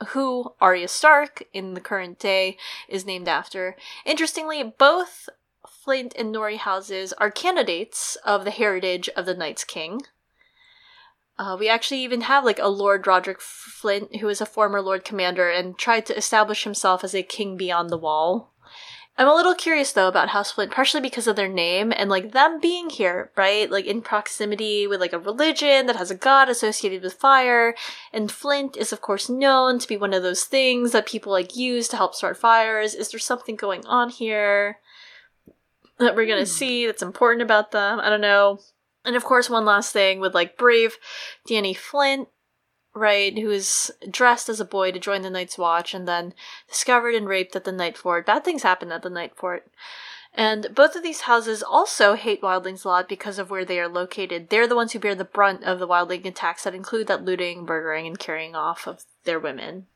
[0.10, 2.58] who Arya Stark in the current day
[2.88, 3.76] is named after.
[4.06, 5.30] Interestingly, both
[5.68, 10.02] Flint and Norrey houses are candidates of the heritage of the Night's King.
[11.38, 15.06] Uh, we actually even have like a Lord Roderick Flint, who is a former Lord
[15.06, 18.54] Commander and tried to establish himself as a king beyond the wall.
[19.18, 22.32] I'm a little curious though about House Flint, partially because of their name and like
[22.32, 23.70] them being here, right?
[23.70, 27.76] Like in proximity with like a religion that has a god associated with fire.
[28.14, 31.58] And Flint is of course known to be one of those things that people like
[31.58, 32.96] use to help start fires.
[32.96, 34.80] Is there something going on here
[35.98, 36.46] that we're gonna hmm.
[36.46, 38.00] see that's important about them?
[38.00, 38.60] I don't know.
[39.04, 40.98] And of course, one last thing with like Brave
[41.46, 42.30] Danny Flint
[43.00, 46.34] right, who is dressed as a boy to join the Night's Watch and then
[46.68, 48.26] discovered and raped at the Night Fort.
[48.26, 49.68] Bad things happen at the Night Fort.
[50.34, 53.88] And both of these houses also hate wildlings a lot because of where they are
[53.88, 54.50] located.
[54.50, 57.66] They're the ones who bear the brunt of the wildling attacks that include that looting,
[57.66, 59.88] murdering, and carrying off of their women.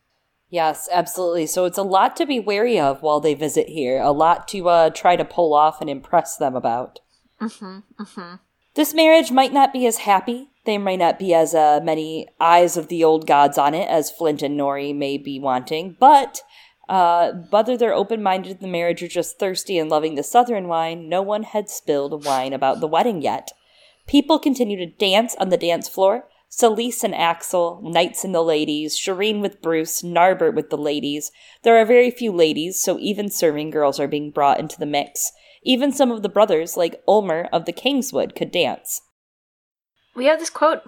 [0.49, 1.45] Yes, absolutely.
[1.47, 4.69] So it's a lot to be wary of while they visit here, a lot to
[4.69, 6.99] uh, try to pull off and impress them about.
[7.41, 8.35] Mm-hmm, mm-hmm.
[8.75, 12.77] This marriage might not be as happy there may not be as uh, many eyes
[12.77, 16.41] of the old gods on it as Flint and Nori may be wanting, but
[16.89, 20.67] uh, whether they're open minded in the marriage or just thirsty and loving the southern
[20.67, 23.51] wine, no one had spilled wine about the wedding yet.
[24.07, 26.25] People continue to dance on the dance floor.
[26.51, 31.31] Selyse and Axel, knights and the ladies, Shireen with Brus, Narbert with the ladies.
[31.63, 35.31] There are very few ladies, so even serving girls are being brought into the mix.
[35.63, 39.01] Even some of the brothers, like Ulmer of the Kingswood, could dance.
[40.15, 40.83] We have this quote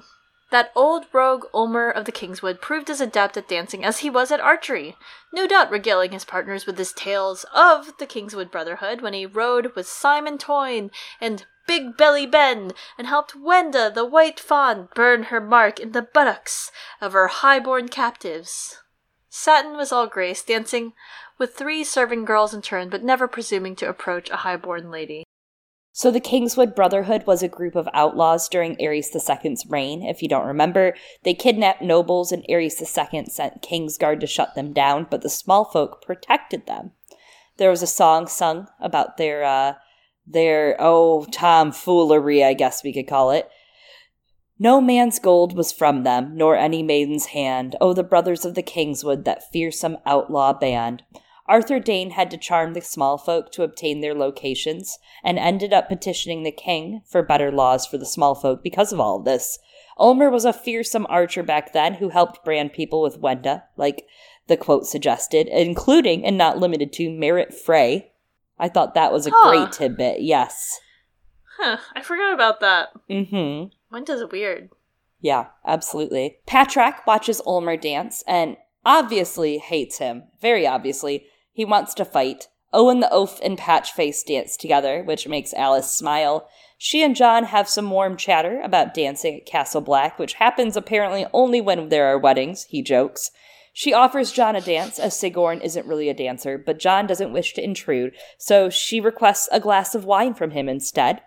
[0.51, 4.31] that old rogue Ulmer of the Kingswood proved as adept at dancing as he was
[4.31, 4.95] at archery,
[5.33, 9.75] no doubt regaling his partners with his tales of the Kingswood Brotherhood when he rode
[9.75, 15.41] with Simon Toyne and Big Belly Ben and helped Wenda the White Fawn burn her
[15.41, 16.71] mark in the buttocks
[17.01, 18.77] of her highborn captives.
[19.29, 20.93] Satin was all grace, dancing
[21.37, 25.24] with three serving girls in turn, but never presuming to approach a highborn lady.
[25.97, 30.03] So the Kingswood Brotherhood was a group of outlaws during Aerys II's reign.
[30.03, 30.93] If you don't remember,
[31.23, 35.63] they kidnapped nobles and Aerys II sent Kingsguard to shut them down, but the small
[35.63, 36.91] folk protected them.
[37.55, 39.75] There was a song sung about their, uh,
[40.27, 43.49] their, oh, tomfoolery, I guess we could call it.
[44.59, 47.77] No man's gold was from them, nor any maiden's hand.
[47.79, 51.03] Oh, the brothers of the Kingswood, that fearsome outlaw band.
[51.47, 55.87] Arthur Dayne had to charm the small folk to obtain their locations, and ended up
[55.87, 59.59] petitioning the king for better laws for the small folk because of all of this.
[59.97, 64.05] Ulmer was a fearsome archer back then who helped brand people with Wenda, like
[64.47, 68.11] the quote suggested, including and not limited to Merrett Frey.
[68.57, 69.49] I thought that was a huh.
[69.49, 70.79] great tidbit, yes.
[71.57, 72.89] Huh, I forgot about that.
[73.09, 73.95] Mm-hmm.
[73.95, 74.69] Wenda's weird.
[75.21, 76.37] Yeah, absolutely.
[76.47, 81.25] Patrek watches Ulmer dance and obviously hates him, very obviously,
[81.55, 82.49] he wants to fight.
[82.73, 86.49] Owen the Oaf and Patchface dance together, which makes Alys smile.
[86.77, 91.25] She and Jon have some warm chatter about dancing at Castle Black, which happens apparently
[91.31, 93.31] only when there are weddings, he jokes.
[93.71, 97.53] She offers Jon a dance, as Sigourney isn't really a dancer, but Jon doesn't wish
[97.53, 101.21] to intrude, so she requests a glass of wine from him instead.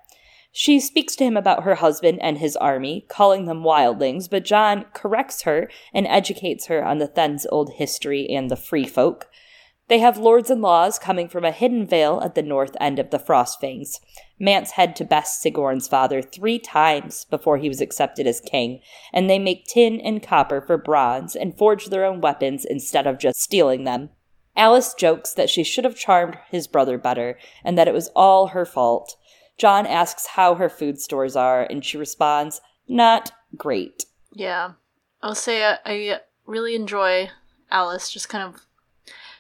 [0.53, 4.85] She speaks to him about her husband and his army, calling them wildlings, but Jon
[4.93, 9.29] corrects her and educates her on the Thenn's old history and the free folk.
[9.89, 13.11] They have lords and laws coming from a hidden vale at the north end of
[13.11, 14.01] the Frostfangs.
[14.39, 18.81] Mance had to best Sigorn's father three times before he was accepted as king,
[19.15, 23.19] and they make tin and copper for bronze and forge their own weapons instead of
[23.19, 24.11] just stealing them.
[24.57, 28.49] Alys jokes that she should have charmed his brother better, and that it was all
[28.49, 29.17] her fault.
[29.57, 34.05] Jon asks how her food stores are, and she responds, Not great.
[34.35, 34.73] Yeah.
[35.23, 37.31] I'll say I, I really enjoy
[37.73, 38.61] Alys just kind of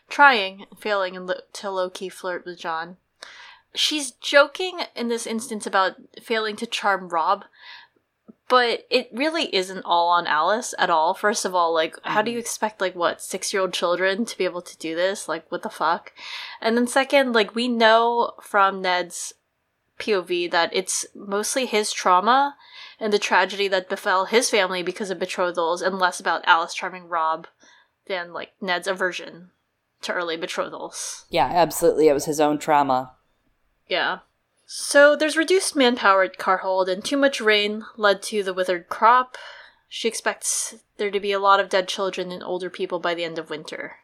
[0.09, 2.97] trying and failing and lo- to low key flirt with Jon.
[3.75, 7.45] She's joking in this instance about failing to charm Robb,
[8.49, 11.13] but it really isn't all on Alys at all.
[11.13, 12.43] First of all, like, how do you mm-hmm.
[12.43, 15.29] expect, like, what, six year old children to be able to do this?
[15.29, 16.13] Like, what the fuck?
[16.61, 19.35] And then, second, like, we know from Ned's
[19.99, 22.57] POV that it's mostly his trauma
[22.99, 27.07] and the tragedy that befell his family because of betrothals and less about Alys charming
[27.07, 27.49] Robb
[28.07, 29.51] than, like, Ned's aversion
[30.03, 31.25] to early betrothals.
[31.31, 32.09] Yeah, absolutely.
[32.09, 33.13] It was his own trauma.
[33.89, 34.21] Yeah.
[34.67, 39.37] So there's reduced manpower at Karhold, and too much rain led to the withered crop.
[39.89, 43.25] She expects there to be a lot of dead children and older people by the
[43.25, 43.97] end of winter.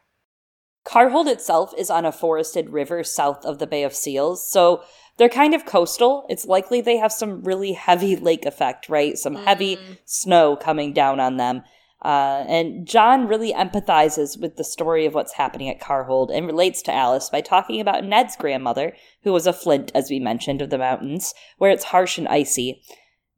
[0.85, 4.83] Karhold itself is on a forested river south of the Bay of Seals, so
[5.17, 6.25] they're kind of coastal.
[6.29, 9.17] It's likely they have some really heavy lake effect, right?
[9.17, 9.43] Some mm.
[9.43, 11.63] heavy snow coming down on them.
[12.03, 16.81] Uh, and Jon really empathizes with the story of what's happening at Karhold and relates
[16.83, 20.69] to Alys by talking about Ned's grandmother, who was a flint, as we mentioned, of
[20.69, 22.83] the mountains, where it's harsh and icy.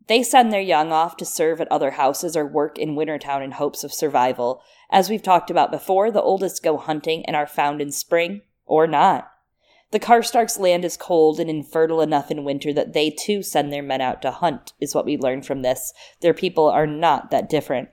[0.08, 3.52] They send their young off to serve at other houses or work in Wintertown in
[3.52, 4.62] hopes of survival.
[4.90, 8.88] As we've talked about before, the oldest go hunting and are found in spring, or
[8.88, 9.30] not.
[9.92, 13.84] The Karstarks' land is cold and infertile enough in winter that they too send their
[13.84, 15.94] men out to hunt, is what we learn from this.
[16.20, 17.90] Their people are not that different.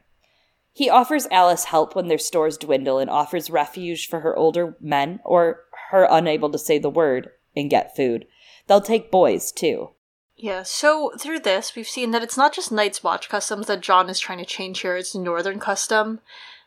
[0.77, 5.21] He offers Alys help when their stores dwindle and offers refuge for her older men
[5.25, 5.61] or
[5.91, 8.27] her unable to say the word and get food.
[8.67, 9.91] They'll take boys too.
[10.35, 14.11] Yeah, so through this, we've seen that it's not just Night's Watch customs that Jon
[14.11, 16.21] is trying to change here, it's Northern custom.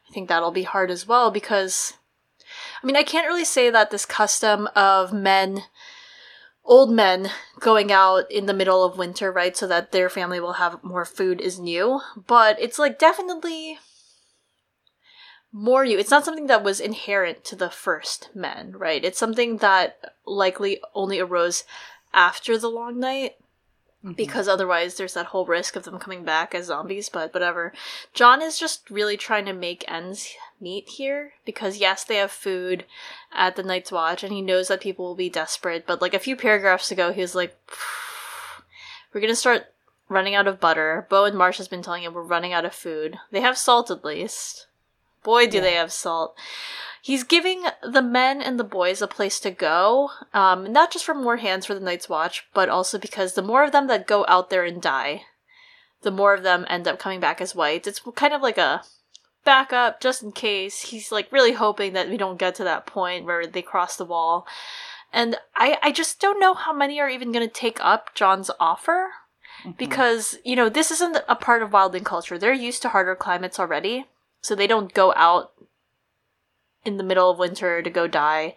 [0.10, 1.94] I think that'll be hard as well because.
[2.82, 5.64] I mean, I can't really say that this custom of men,
[6.64, 7.30] old men,
[7.60, 11.04] going out in the middle of winter, right, so that their family will have more
[11.04, 13.80] food is new, but it's like definitely
[15.58, 15.98] more you.
[15.98, 19.04] It's not something that was inherent to the first men, right?
[19.04, 21.64] It's something that likely only arose
[22.14, 23.36] after the long night.
[24.06, 24.14] Mm-hmm.
[24.14, 27.74] Because otherwise, there's that whole risk of them coming back as zombies, but whatever.
[28.14, 32.86] Jon is just really trying to make ends meet here because, yes, they have food
[33.34, 36.20] at the Night's Watch and he knows that people will be desperate, but like a
[36.20, 37.58] few paragraphs ago, he was like,
[39.12, 39.74] We're gonna start
[40.10, 41.08] running out of butter.
[41.10, 43.18] Bowen Marsh has been telling him we're running out of food.
[43.32, 44.67] They have salt at least.
[45.28, 45.64] Boy, do yeah.
[45.64, 46.38] they have salt.
[47.02, 51.14] He's giving the men and the boys a place to go, um, not just for
[51.14, 54.24] more hands for the Night's Watch, but also because the more of them that go
[54.30, 55.24] out there and die,
[56.02, 57.90] the more of them end up coming back as whites.
[57.90, 58.84] It's kind of like a
[59.44, 60.84] backup just in case.
[60.84, 64.06] He's like really hoping that we don't get to that point where they cross the
[64.06, 64.48] wall.
[65.12, 68.50] And I, I just don't know how many are even going to take up Jon's
[68.62, 69.10] offer.
[69.64, 69.72] Mm-hmm.
[69.78, 72.38] Because, you know, this isn't a part of wildling culture.
[72.38, 74.06] They're used to harder climates already
[74.42, 75.52] so they don't go out
[76.86, 78.56] in the middle of winter to go die.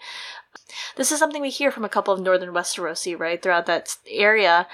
[0.97, 4.67] This is something we hear from a couple of northern Westerosi, right, throughout that area.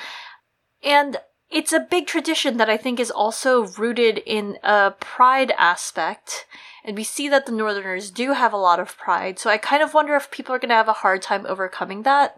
[0.82, 1.18] And
[1.50, 6.46] it's a big tradition that I think is also rooted in a pride aspect.
[6.84, 9.38] And we see that the Northerners do have a lot of pride.
[9.38, 12.02] So I kind of wonder if people are going to have a hard time overcoming
[12.02, 12.36] that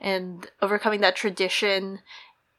[0.00, 2.00] and overcoming that tradition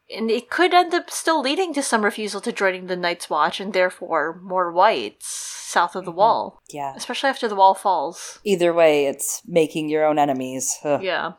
[0.09, 3.59] and it could end up still leading to some refusal to joining the Night's Watch
[3.59, 6.19] and therefore more whites south of the mm-hmm.
[6.19, 6.61] wall.
[6.69, 6.93] Yeah.
[6.95, 8.39] Especially after the wall falls.
[8.43, 10.77] Either way, it's making your own enemies.
[10.83, 11.01] Ugh.
[11.01, 11.33] Yeah.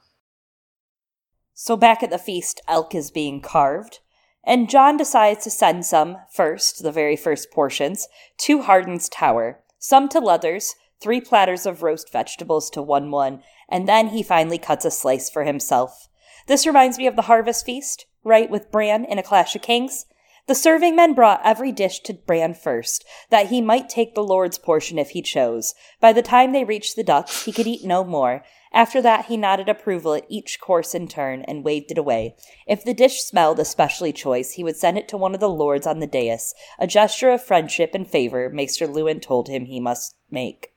[1.52, 4.00] So back at the feast, elk is being carved,
[4.42, 8.08] and Jon decides to send some, first, the very first portions,
[8.38, 13.88] to Hardin's tower, some to Leathers, three platters of roast vegetables to Wun Wun, and
[13.88, 16.08] then he finally cuts a slice for himself.
[16.48, 20.06] This reminds me of the Harvest Feast, right, with Bran in A Clash of Kings.
[20.46, 24.58] The serving men brought every dish to Bran first, that he might take the Lord's
[24.58, 25.74] portion if he chose.
[26.00, 28.44] By the time they reached the ducks, he could eat no more.
[28.70, 32.36] After that, he nodded approval at each course in turn and waved it away.
[32.66, 35.86] If the dish smelled especially choice, he would send it to one of the lords
[35.86, 40.14] on the dais, a gesture of friendship and favor Maester Luwin told him he must
[40.30, 40.73] make.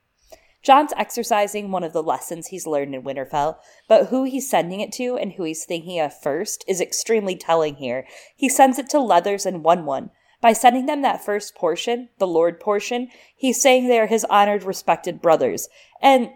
[0.63, 4.91] Jon's exercising one of the lessons he's learned in Winterfell, but who he's sending it
[4.93, 8.05] to and who he's thinking of first is extremely telling here.
[8.35, 10.09] He sends it to Leathers and Wun Wun.
[10.39, 14.63] By sending them that first portion, the Lord portion, he's saying they are his honored,
[14.63, 15.67] respected brothers.
[16.01, 16.29] And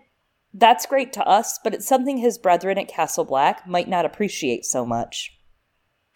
[0.54, 4.66] that's great to us, but it's something his brethren at Castle Black might not appreciate
[4.66, 5.38] so much.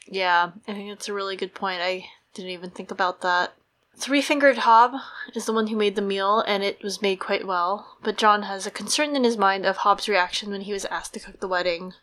[0.08, 1.82] Yeah, I think that's a really good point.
[1.82, 3.54] I didn't even think about that.
[3.98, 4.96] Three Fingered Hob
[5.34, 8.44] is the one who made the meal, and it was made quite well, but Jon
[8.44, 11.40] has a concern in his mind of Hob's reaction when he was asked to cook
[11.40, 11.94] the wedding.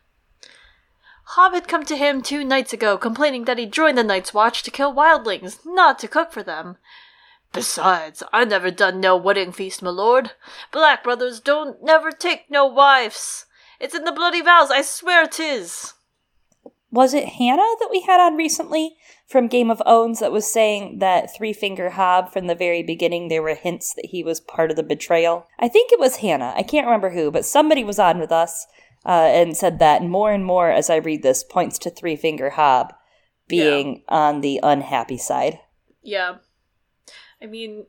[1.25, 4.63] Hob had come to him two nights ago, complaining that he joined the Night's Watch
[4.63, 6.79] to kill wildlings, not to cook for them.
[7.53, 10.33] Besides, I never done no wedding feast, my lord.
[10.73, 13.45] Black brothers don't never take no wives.
[13.79, 15.93] It's in the bloody vows, I swear 'tis
[16.93, 18.97] was it Hannah that we had on recently
[19.33, 23.29] from Game of Owns that was saying that Three Finger Hob from the very beginning
[23.29, 25.49] there were hints that he was part of the betrayal?
[25.59, 26.53] I think it was Hannah.
[26.55, 28.67] I can't remember who, but somebody was on with us
[29.05, 30.03] uh, and said that.
[30.03, 32.93] And more and more as I read this points to Three Finger Hob
[33.49, 34.15] being yeah.
[34.15, 35.59] on the unhappy side.
[36.03, 36.37] Yeah.
[37.41, 37.87] I mean,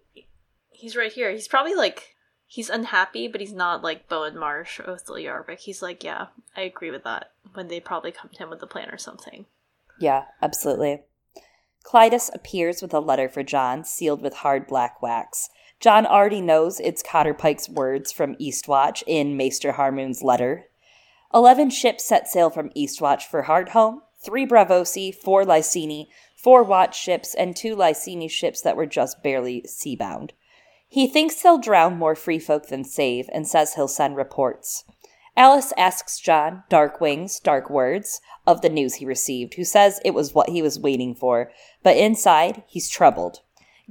[0.71, 1.31] he's right here.
[1.31, 2.15] He's probably like
[2.47, 5.59] he's unhappy, but he's not like Bowen Marsh or Othel Yarwick.
[5.59, 7.31] He's like, yeah, I agree with that.
[7.53, 9.45] When they probably come to him with a plan or something.
[9.99, 11.01] Yeah, absolutely.
[11.83, 15.49] Clydas appears with a letter for Jon, sealed with hard black wax.
[15.79, 20.67] Jon already knows it's Cotter Pyke's words from Eastwatch in Maester Harmune's letter.
[21.33, 27.35] Eleven ships set sail from Eastwatch for Hardhome, three Braavosi, four Lyseni, four Watch ships,
[27.35, 30.31] and two Lyseni ships that were just barely seabound.
[30.87, 34.85] He thinks they'll drown more free folk than save, and says he'll send reports.
[35.35, 40.13] Alys asks Jon dark wings, dark words, of the news he received, who says it
[40.13, 43.41] was what he was waiting for, but inside, he's troubled.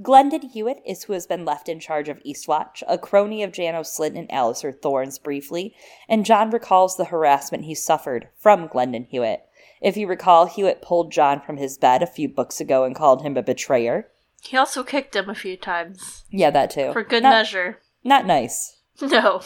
[0.01, 3.97] Glendon Hewett is who has been left in charge of Eastwatch, a crony of Janos
[3.97, 5.75] Slynt and Alliser Thorne's briefly,
[6.09, 9.45] and Jon recalls the harassment he suffered from Glendon Hewett.
[9.83, 13.23] If you recall, Hewett pulled Jon from his bed a few books ago and called
[13.23, 14.09] him a betrayer.
[14.41, 16.25] He also kicked him a few times.
[16.31, 16.93] Yeah, that too.
[16.93, 17.81] For good not, measure.
[18.03, 18.79] Not nice.
[19.01, 19.43] No.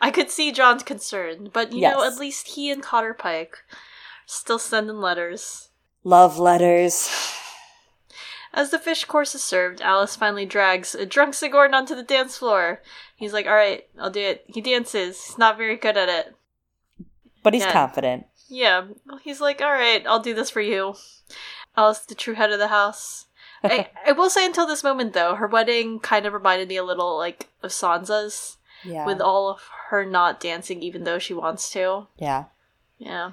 [0.00, 1.94] I could see Jon's concern, but you yes.
[1.94, 3.58] know, at least he and Cotter Pyke
[4.24, 5.68] still sending letters.
[6.02, 7.08] Love letters.
[8.52, 12.38] As the fish course is served, Alys finally drags a drunk Sigorn onto the dance
[12.38, 12.80] floor.
[13.14, 14.44] He's like, Alright, I'll do it.
[14.46, 15.26] He dances.
[15.26, 16.34] He's not very good at it.
[17.42, 17.72] But he's yeah.
[17.72, 18.26] confident.
[18.48, 18.86] Yeah.
[19.22, 20.94] He's like, Alright, I'll do this for you.
[21.76, 23.26] Alys, the true head of the house.
[23.62, 26.84] I, I will say until this moment though, her wedding kind of reminded me a
[26.84, 28.56] little like of Sansa's.
[28.86, 29.06] Yeah.
[29.06, 29.60] With all of
[29.90, 32.06] her not dancing even though she wants to.
[32.16, 32.44] Yeah.
[32.98, 33.32] Yeah.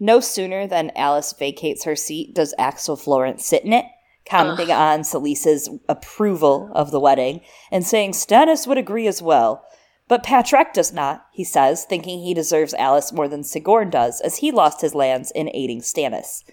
[0.00, 3.86] No sooner than Alys vacates her seat does Axell Florent sit in it,
[4.28, 4.78] commenting Ugh.
[4.78, 7.40] on Selyse's approval of the wedding
[7.70, 9.64] and saying Stannis would agree as well.
[10.06, 14.36] But Patrek does not, he says, thinking he deserves Alys more than Sigorn does, as
[14.36, 16.44] he lost his lands in aiding Stannis.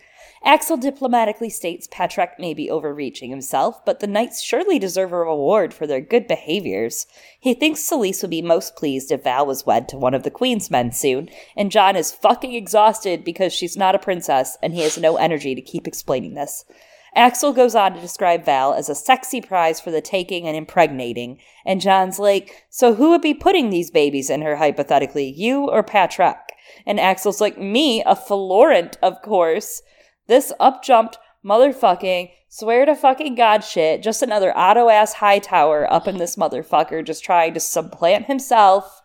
[0.43, 5.71] Axell diplomatically states Patrek may be overreaching himself, but the knights surely deserve a reward
[5.71, 7.05] for their good behaviors.
[7.39, 10.31] He thinks Selyse would be most pleased if Val was wed to one of the
[10.31, 14.81] Queen's men soon, and Jon is fucking exhausted because she's not a princess and he
[14.81, 16.65] has no energy to keep explaining this.
[17.13, 21.37] Axell goes on to describe Val as a sexy prize for the taking and impregnating,
[21.65, 25.83] and Jon's like, So who would be putting these babies in her hypothetically, you or
[25.83, 26.39] Patrek?
[26.87, 29.83] And Axell's like, Me, a Florent, of course.
[30.31, 34.01] This up jumped motherfucking swear to fucking god shit.
[34.01, 39.01] Just another auto ass high tower up in this motherfucker, just trying to supplant himself.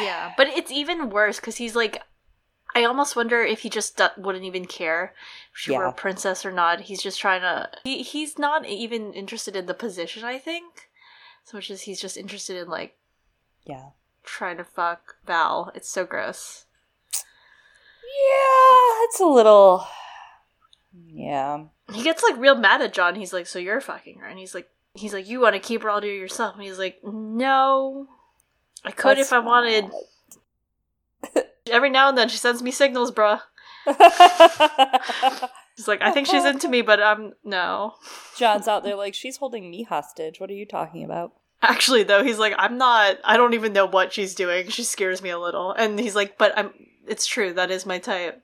[0.00, 2.02] yeah, but it's even worse because he's like,
[2.74, 5.14] I almost wonder if he just wouldn't even care
[5.52, 5.78] if she yeah.
[5.78, 6.80] were a princess or not.
[6.80, 7.70] He's just trying to.
[7.84, 10.24] He, he's not even interested in the position.
[10.24, 10.88] I think,
[11.44, 12.96] so much as he's just interested in like,
[13.64, 13.90] yeah,
[14.24, 15.70] trying to fuck Val.
[15.76, 16.64] It's so gross.
[18.02, 18.75] Yeah,
[19.16, 19.86] it's a little.
[20.92, 21.64] Yeah.
[21.90, 23.14] He gets like real mad at Jon.
[23.14, 25.82] He's like, "So you're fucking her?" And he's like, "He's like, you want to keep
[25.84, 28.08] her all to yourself?" And he's like, "No,
[28.84, 29.86] I could That's if I wanted."
[31.70, 33.40] Every now and then, she sends me signals, bruh.
[35.76, 37.94] He's like, I think she's into me, but I'm no.
[38.36, 40.40] Jon's out there like, she's holding me hostage.
[40.40, 41.32] What are you talking about?
[41.60, 43.18] Actually, though, he's like, I'm not.
[43.24, 44.68] I don't even know what she's doing.
[44.68, 45.72] She scares me a little.
[45.72, 46.72] And he's like, but I'm
[47.06, 47.52] it's true.
[47.52, 48.42] That is my type.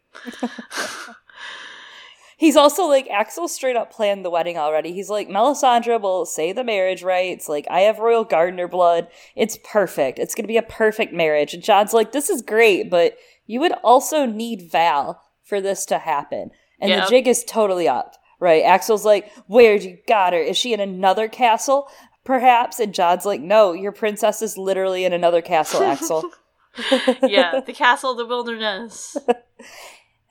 [2.36, 4.92] He's also like Axell straight up planned the wedding already.
[4.92, 7.48] He's like Melisandre will say the marriage rites.
[7.48, 9.06] Like I have royal gardener blood.
[9.36, 10.18] It's perfect.
[10.18, 11.54] It's gonna be a perfect marriage.
[11.54, 15.98] And Jon's like, this is great, but you would also need Val for this to
[15.98, 16.50] happen.
[16.80, 17.04] And yep.
[17.04, 18.64] the jig is totally up, right?
[18.64, 20.40] Axell's like, where'd you got her?
[20.40, 21.88] Is she in another castle?
[22.24, 22.80] Perhaps.
[22.80, 26.28] And Jon's like, no, your princess is literally in another castle, Axell.
[27.22, 29.16] yeah, the castle of the wilderness.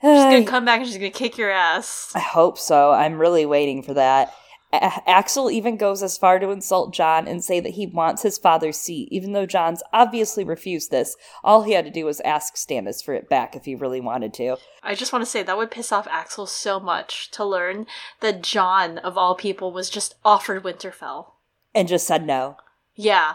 [0.02, 2.12] She's gonna come back and she's gonna kick your ass.
[2.14, 2.90] I hope so.
[2.90, 4.34] I'm really waiting for that.
[4.72, 8.38] A- Axell even goes as far to insult Jon and say that he wants his
[8.38, 11.14] father's seat, even though Jon's obviously refused this.
[11.44, 14.32] All he had to do was ask Stannis for it back if he really wanted
[14.34, 14.56] to.
[14.82, 17.86] I just want to say that would piss off Axell so much to learn
[18.20, 21.32] that John, of all people, was just offered Winterfell.
[21.74, 22.56] And just said no.
[22.94, 23.34] Yeah.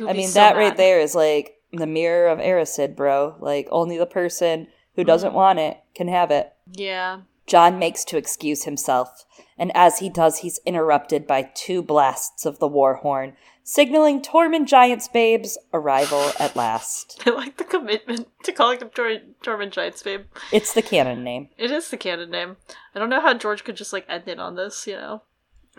[0.00, 0.60] I mean, so that mad.
[0.60, 3.36] right there is like the mirror of Erised, bro.
[3.38, 5.36] Like, only the person who doesn't mm.
[5.36, 6.52] want it can have it.
[6.72, 7.20] Yeah.
[7.46, 9.26] Jon makes to excuse himself,
[9.58, 14.66] and as he does, he's interrupted by two blasts of the war horn, signaling Tormund
[14.66, 17.22] Giants Babe's arrival at last.
[17.26, 20.22] I like the commitment to calling him Tor- Tormund Giants Babe.
[20.52, 21.50] It's the canon name.
[21.58, 22.56] It is the canon name.
[22.94, 25.22] I don't know how George could just like end it on this, you know.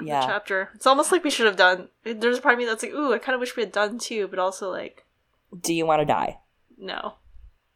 [0.02, 0.26] Yeah.
[0.26, 0.70] chapter.
[0.76, 1.88] It's almost like we should have done.
[2.04, 3.98] There's a part of me that's like, ooh, I kind of wish we had done
[3.98, 5.06] too, but also like.
[5.58, 6.40] Do you want to die?
[6.78, 7.14] No.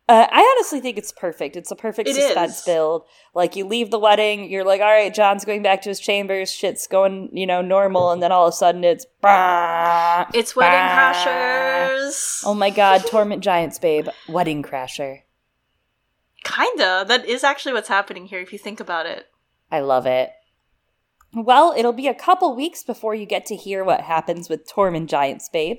[0.09, 1.55] Uh, I honestly think it's perfect.
[1.55, 2.65] It's a perfect it suspense is.
[2.65, 3.03] build.
[3.35, 6.51] Like you leave the wedding, you're like, all right, Jon's going back to his chambers,
[6.51, 10.79] shit's going, you know, normal, and then all of a sudden it's bah, it's wedding
[10.79, 11.13] bah.
[11.13, 12.41] crashers.
[12.43, 15.19] Oh my god, Tormund Giants, babe, wedding crasher.
[16.43, 17.05] Kinda.
[17.07, 19.27] That is actually what's happening here if you think about it.
[19.71, 20.31] I love it.
[21.33, 25.07] Well, it'll be a couple weeks before you get to hear what happens with Tormund
[25.07, 25.77] Giants, babe.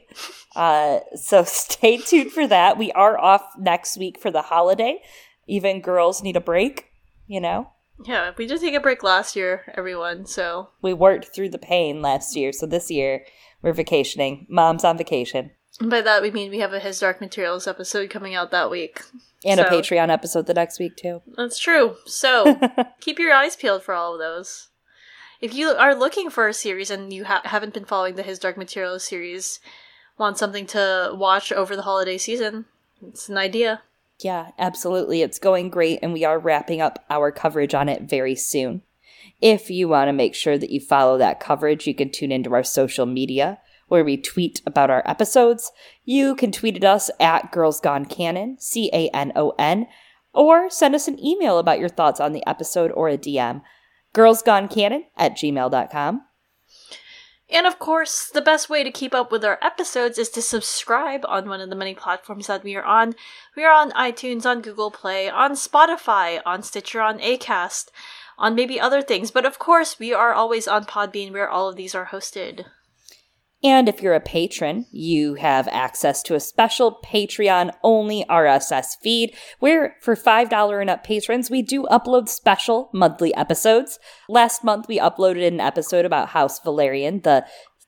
[0.54, 2.78] Uh, so stay tuned for that.
[2.78, 5.02] We are off next week for the holiday.
[5.46, 6.86] Even girls need a break,
[7.26, 7.70] you know?
[8.04, 10.68] Yeah, we did take a break last year, everyone, so.
[10.80, 13.26] We worked through the pain last year, so this year
[13.60, 14.46] we're vacationing.
[14.48, 15.50] Mom's on vacation.
[15.80, 18.70] And by that we mean we have a His Dark Materials episode coming out that
[18.70, 19.02] week.
[19.44, 19.66] And so.
[19.66, 21.22] a Patreon episode the next week, too.
[21.36, 21.96] That's true.
[22.06, 22.58] So
[23.00, 24.69] keep your eyes peeled for all of those
[25.40, 28.38] if you are looking for a series and you ha- haven't been following the His
[28.38, 29.60] Dark Materials series,
[30.18, 32.66] want something to watch over the holiday season,
[33.06, 33.82] it's an idea.
[34.20, 35.22] Yeah, absolutely.
[35.22, 38.82] It's going great, and we are wrapping up our coverage on it very soon.
[39.40, 42.52] If you want to make sure that you follow that coverage, you can tune into
[42.52, 45.72] our social media where we tweet about our episodes.
[46.04, 49.86] You can tweet at us at Girls Gone Canon, C A N O N,
[50.34, 53.62] or send us an email about your thoughts on the episode or a DM
[54.14, 56.22] girlsgonecanon at gmail.com.
[57.52, 61.24] And of course, the best way to keep up with our episodes is to subscribe
[61.26, 63.14] on one of the many platforms that we are on.
[63.56, 67.88] We are on iTunes, on Google Play, on Spotify, on Stitcher, on Acast,
[68.38, 69.32] on maybe other things.
[69.32, 72.66] But of course, we are always on Podbean where all of these are hosted.
[73.62, 79.36] And if you're a patron, you have access to a special Patreon only RSS feed
[79.58, 83.98] where for $5 and up patrons, we do upload special monthly episodes.
[84.30, 87.44] Last month, we uploaded an episode about House Velaryon, the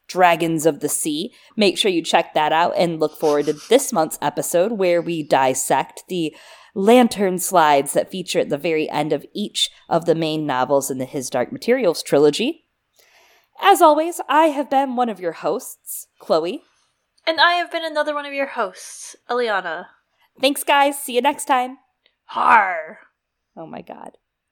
[0.09, 1.33] Dragons of the Sea.
[1.57, 5.23] Make sure you check that out and look forward to this month's episode where we
[5.23, 6.37] dissect the
[6.75, 10.99] lantern slides that feature at the very end of each of the main novels in
[10.99, 12.67] the His Dark Materials trilogy.
[13.63, 16.63] As always, I have been one of your hosts, Chloe.
[17.27, 19.87] And I have been another one of your hosts, Eliana.
[20.41, 20.99] Thanks, guys.
[20.99, 21.79] See you next time.
[22.25, 22.99] Har.
[23.57, 24.19] Oh my god.